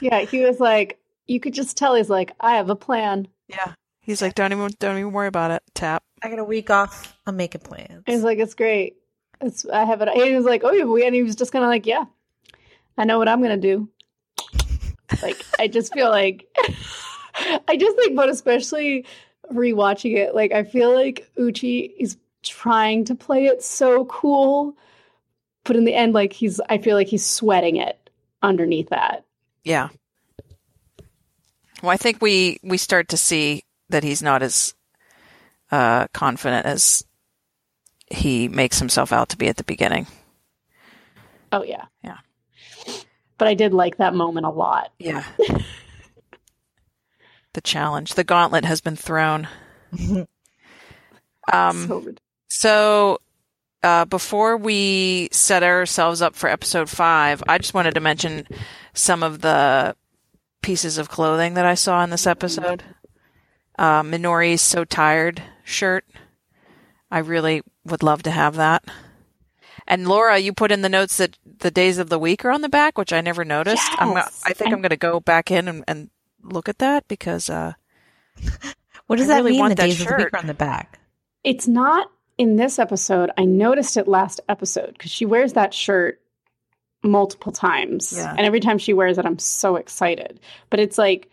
[0.00, 3.28] Yeah, he was like, you could just tell he's like, I have a plan.
[3.48, 6.70] yeah he's like don't even don't even worry about it tap I got a week
[6.70, 7.18] off.
[7.26, 8.04] I'm making plans.
[8.06, 8.96] He's like, it's great.
[9.40, 10.08] It's I have it.
[10.08, 12.04] And he was like, oh yeah, and he was just kind of like, yeah,
[12.96, 13.88] I know what I'm gonna do.
[15.20, 16.46] like, I just feel like,
[17.66, 19.04] I just think, but especially
[19.52, 24.76] rewatching it, like I feel like Uchi is trying to play it so cool,
[25.64, 27.98] but in the end, like he's, I feel like he's sweating it
[28.44, 29.24] underneath that.
[29.64, 29.88] yeah
[31.82, 33.62] well I think we we start to see
[33.92, 34.74] that he's not as
[35.70, 37.04] uh confident as
[38.08, 40.06] he makes himself out to be at the beginning
[41.52, 42.16] Oh yeah, Yeah.
[43.36, 44.90] But I did like that moment a lot.
[44.98, 45.24] Yeah.
[47.52, 48.14] the challenge.
[48.14, 49.46] The gauntlet has been thrown.
[51.52, 52.14] Um, so
[52.48, 53.18] so,
[53.82, 58.46] uh, before we set ourselves up for episode five, I just wanted to mention
[58.94, 59.96] some of the
[60.62, 62.84] pieces of clothing that I saw in this episode.
[63.78, 66.04] Uh, Minori's So Tired shirt.
[67.10, 68.84] I really would love to have that.
[69.86, 72.60] And Laura, you put in the notes that the days of the week are on
[72.60, 73.82] the back, which I never noticed.
[73.98, 76.10] I'm gonna, I think I'm going to go back in and, and
[76.42, 77.72] look at that because uh,
[79.06, 79.60] what does I that really mean?
[79.60, 80.34] want The that days of the week shirt.
[80.34, 80.98] are on the back.
[81.44, 83.30] It's not in this episode.
[83.36, 86.20] I noticed it last episode because she wears that shirt
[87.02, 88.12] multiple times.
[88.16, 88.30] Yeah.
[88.36, 90.38] And every time she wears it, I'm so excited.
[90.70, 91.28] But it's like,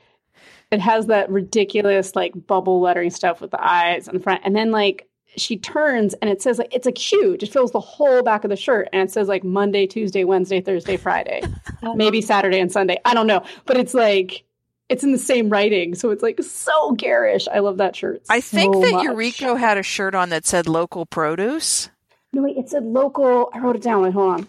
[0.71, 4.41] it has that ridiculous, like, bubble lettering stuff with the eyes in front.
[4.43, 7.33] And then, like, she turns and it says, like, it's a Q.
[7.33, 8.89] It just fills the whole back of the shirt.
[8.93, 11.41] And it says, like, Monday, Tuesday, Wednesday, Thursday, Friday.
[11.95, 12.99] Maybe Saturday and Sunday.
[13.05, 13.43] I don't know.
[13.65, 14.43] But it's like,
[14.89, 15.95] it's in the same writing.
[15.95, 17.47] So it's like so garish.
[17.47, 18.23] I love that shirt.
[18.29, 19.05] I think that much.
[19.05, 21.89] Yuriko had a shirt on that said local produce.
[22.33, 23.49] No, wait, it said local.
[23.53, 24.01] I wrote it down.
[24.01, 24.47] Wait, hold on.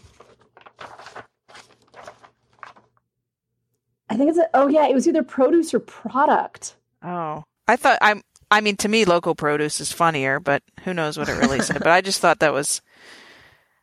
[4.10, 6.74] I think it's a, oh yeah, it was either produce or product.
[7.02, 8.22] Oh, I thought I'm.
[8.50, 11.78] I mean, to me, local produce is funnier, but who knows what it really said.
[11.78, 12.82] But I just thought that was.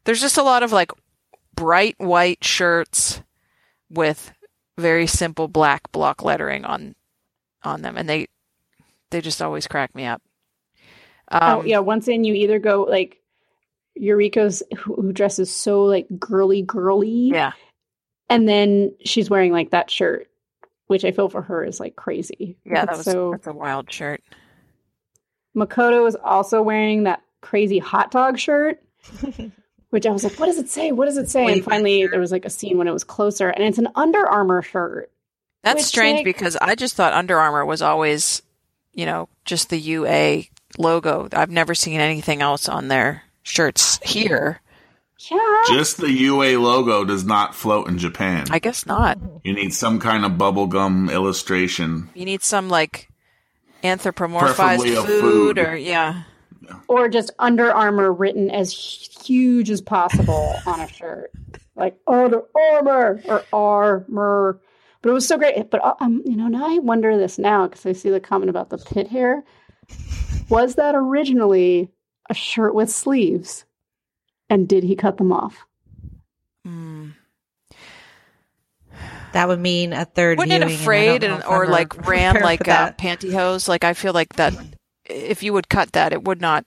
[0.03, 0.91] There's just a lot of like
[1.55, 3.21] bright white shirts
[3.89, 4.33] with
[4.77, 6.95] very simple black block lettering on
[7.63, 8.27] on them, and they
[9.11, 10.21] they just always crack me up.
[11.31, 13.21] oh Um, yeah, once in, you either go like
[13.99, 17.53] Yuriko's who, who dresses so like girly girly, yeah.
[18.29, 20.27] And then she's wearing like that shirt,
[20.87, 22.57] which I feel for her is like crazy.
[22.65, 23.31] Yeah, that was so.
[23.31, 24.21] that's a wild shirt.
[25.55, 28.81] Makoto is also wearing that crazy hot dog shirt,
[29.89, 30.91] which I was like, what does it say?
[30.91, 31.45] What does it say?
[31.45, 33.87] Wait, And finally, there was like a scene when it was closer, and it's an
[33.95, 35.11] Under Armour shirt.
[35.63, 38.41] That's strange like- because I just thought Under Armour was always,
[38.93, 40.43] you know, just the UA
[40.77, 41.27] logo.
[41.31, 44.61] I've never seen anything else on their shirts here.
[45.19, 48.45] Yeah, Just the UA logo does not float in Japan.
[48.51, 49.17] I guess not.
[49.43, 52.09] You need some kind of bubblegum illustration.
[52.13, 53.09] You need some like
[53.83, 55.57] anthropomorphized food, food.
[55.57, 56.23] or yeah.
[56.87, 61.31] or just Under Armour written as huge as possible on a shirt,
[61.75, 64.61] like Under Armour or armor.
[65.01, 65.71] But it was so great.
[65.71, 68.51] But uh, um, you know, now I wonder this now because I see the comment
[68.51, 69.43] about the pit hair.
[70.49, 71.91] Was that originally
[72.29, 73.65] a shirt with sleeves?
[74.49, 75.65] And did he cut them off?
[76.65, 77.13] Mm.
[79.33, 80.37] That would mean a third.
[80.37, 83.67] Wouldn't it viewing, and afraid don't and, or like ran like for uh, pantyhose?
[83.67, 84.53] Like I feel like that
[85.05, 86.65] if you would cut that, it would not.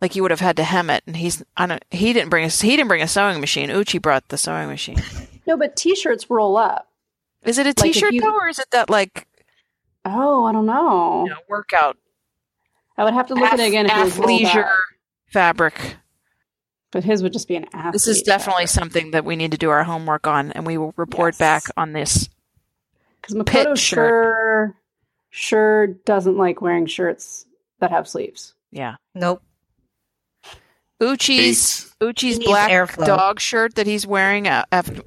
[0.00, 1.84] Like you would have had to hem it, and he's I don't.
[1.90, 3.70] He didn't bring a he didn't bring a sewing machine.
[3.70, 4.98] Uchi brought the sewing machine.
[5.44, 6.86] No, but t-shirts roll up.
[7.42, 9.26] Is it a like t-shirt you- though, or is it that like
[10.04, 11.24] Oh, I don't know.
[11.24, 11.96] you know, workout
[12.96, 14.70] I would have to look at it again if it was athleisure up.
[15.26, 15.96] fabric?
[16.92, 17.94] But his would just be an athlete.
[17.94, 18.68] This is definitely fabric.
[18.68, 21.38] something that we need to do our homework on, and we will report Yes.
[21.38, 22.28] back on this.
[23.20, 23.76] Because pit Makoto shirt.
[23.76, 24.76] sure
[25.30, 27.46] sure doesn't like wearing shirts
[27.80, 28.52] that have sleeves.
[28.70, 29.42] Yeah, Nope.
[31.00, 32.14] Uchi's Eight.
[32.14, 33.06] Uchi's black airflow.
[33.06, 35.02] dog shirt that he's wearing uh, after,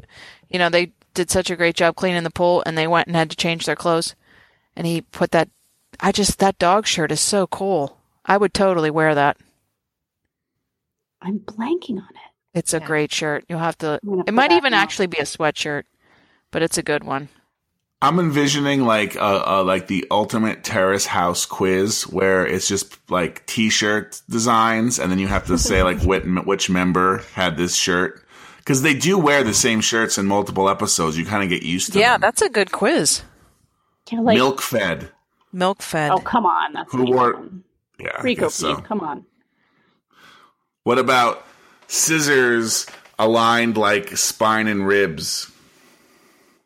[0.49, 3.15] you know, they did such a great job cleaning the pool, and they went and
[3.15, 4.15] had to change their clothes,
[4.75, 5.49] and he put that.
[6.01, 7.97] I just that dog shirt is so cool.
[8.25, 9.37] I would totally wear that.
[11.25, 12.31] I'm blanking on it.
[12.53, 12.85] It's a Yeah.
[12.85, 13.43] great shirt.
[13.49, 13.99] You'll have to.
[14.27, 14.81] It might even now.
[14.81, 15.83] actually be a sweatshirt,
[16.51, 17.27] but it's a good one.
[18.01, 23.45] I'm envisioning like uh, uh like the ultimate terrace house quiz where it's just like
[23.47, 28.23] t-shirt designs and then you have to say like which, which member had this shirt
[28.57, 31.17] because they do wear the same shirts in multiple episodes.
[31.17, 32.01] You kind of get used to it.
[32.01, 32.21] Yeah, them.
[32.21, 33.23] that's a good quiz.
[34.11, 35.09] Yeah, like, milk fed.
[35.51, 36.11] Milk fed.
[36.11, 36.73] Oh, come on.
[36.73, 37.63] That's Who wore- one.
[37.97, 38.75] Yeah, I Rico so.
[38.75, 39.25] Come on.
[40.85, 41.43] What about
[41.87, 42.85] scissors
[43.17, 45.51] aligned like spine and ribs?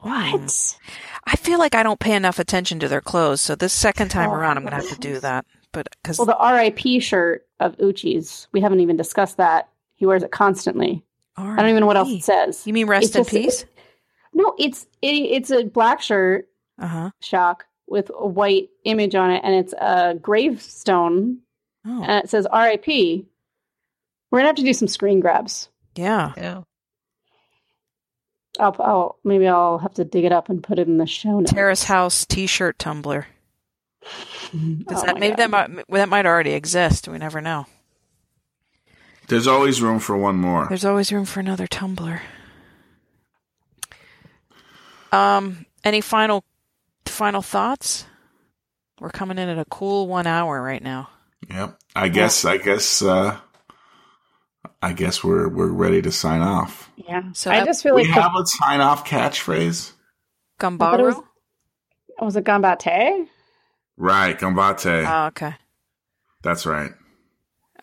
[0.01, 0.77] What?
[1.25, 4.29] I feel like I don't pay enough attention to their clothes, so this second time
[4.29, 5.45] around, I'm gonna have to do that.
[5.71, 9.69] But because Well, the RIP shirt of Uchi's, we haven't even discussed that.
[9.95, 11.01] He wears it constantly.
[11.37, 12.67] I don't even know what else it says.
[12.67, 13.31] You mean rest It's in just-
[13.63, 13.65] peace?
[14.33, 17.09] No, it's it, it's a black shirt, Uh huh.
[17.21, 21.37] shock, with a white image on it, and it's a gravestone,
[21.85, 23.25] Oh, and it says RIP.
[24.31, 25.69] We're gonna have to do some screen grabs.
[25.95, 26.33] yeah.
[26.37, 26.61] Yeah.
[28.59, 31.39] I'll, I'll maybe I'll have to dig it up and put it in the show
[31.39, 31.51] notes.
[31.53, 33.27] Terrace House T-shirt tumbler.
[34.51, 37.07] Does Oh that my maybe that might that might already exist?
[37.07, 37.67] We never know.
[39.27, 40.65] There's always room for one more.
[40.67, 42.21] There's always room for another tumbler.
[45.11, 46.43] Um, any final
[47.05, 48.05] final thoughts?
[48.99, 51.09] We're coming in at a cool one hour right now.
[51.49, 51.79] Yep.
[51.95, 52.43] I guess.
[52.45, 53.01] I guess.
[53.01, 53.37] uh
[54.81, 56.89] I guess we're we're ready to sign off.
[56.95, 57.31] Yeah.
[57.33, 59.93] So I that- just feel we like have a sign off catchphrase.
[60.61, 61.15] I it was,
[62.19, 63.27] was it Gambate?
[63.95, 65.07] Right, Gambate.
[65.07, 65.55] Oh, okay.
[66.41, 66.91] That's right.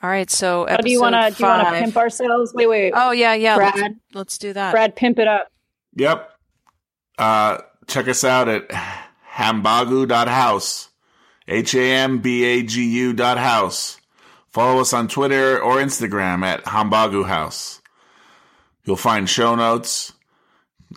[0.03, 0.31] All right.
[0.31, 2.53] So Oh, do you want to do you want to pimp ourselves?
[2.55, 2.93] Wait, wait.
[2.95, 3.57] Oh yeah, yeah.
[3.57, 4.72] Let's, Brad, let's do that.
[4.72, 5.51] Brad, pimp it up.
[5.95, 6.31] Yep.
[7.18, 8.68] Uh, check us out at
[9.33, 10.91] hambagu.house.
[11.49, 13.99] H A M B A G U dot house.
[14.57, 17.82] Follow us on Twitter or Instagram at Hambagu House.
[18.86, 20.14] You'll find show notes.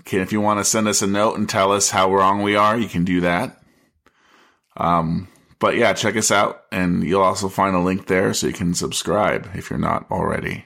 [0.10, 2.78] If you want to send us a note and tell us how wrong we are,
[2.78, 3.62] you can do that.
[4.78, 5.28] Um,
[5.60, 8.74] but yeah, check us out, and you'll also find a link there so you can
[8.74, 10.64] subscribe if you're not already.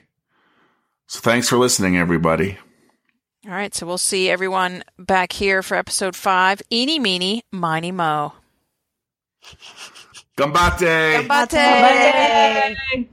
[1.07, 2.59] So thanks for listening, everybody.
[3.47, 3.73] All right.
[3.73, 6.61] So we'll see everyone back here for episode five.
[6.71, 8.33] Eeny, meeny, miny, mo.
[10.36, 11.27] Gambate!
[11.27, 11.53] Gambate!
[11.53, 13.07] Bye.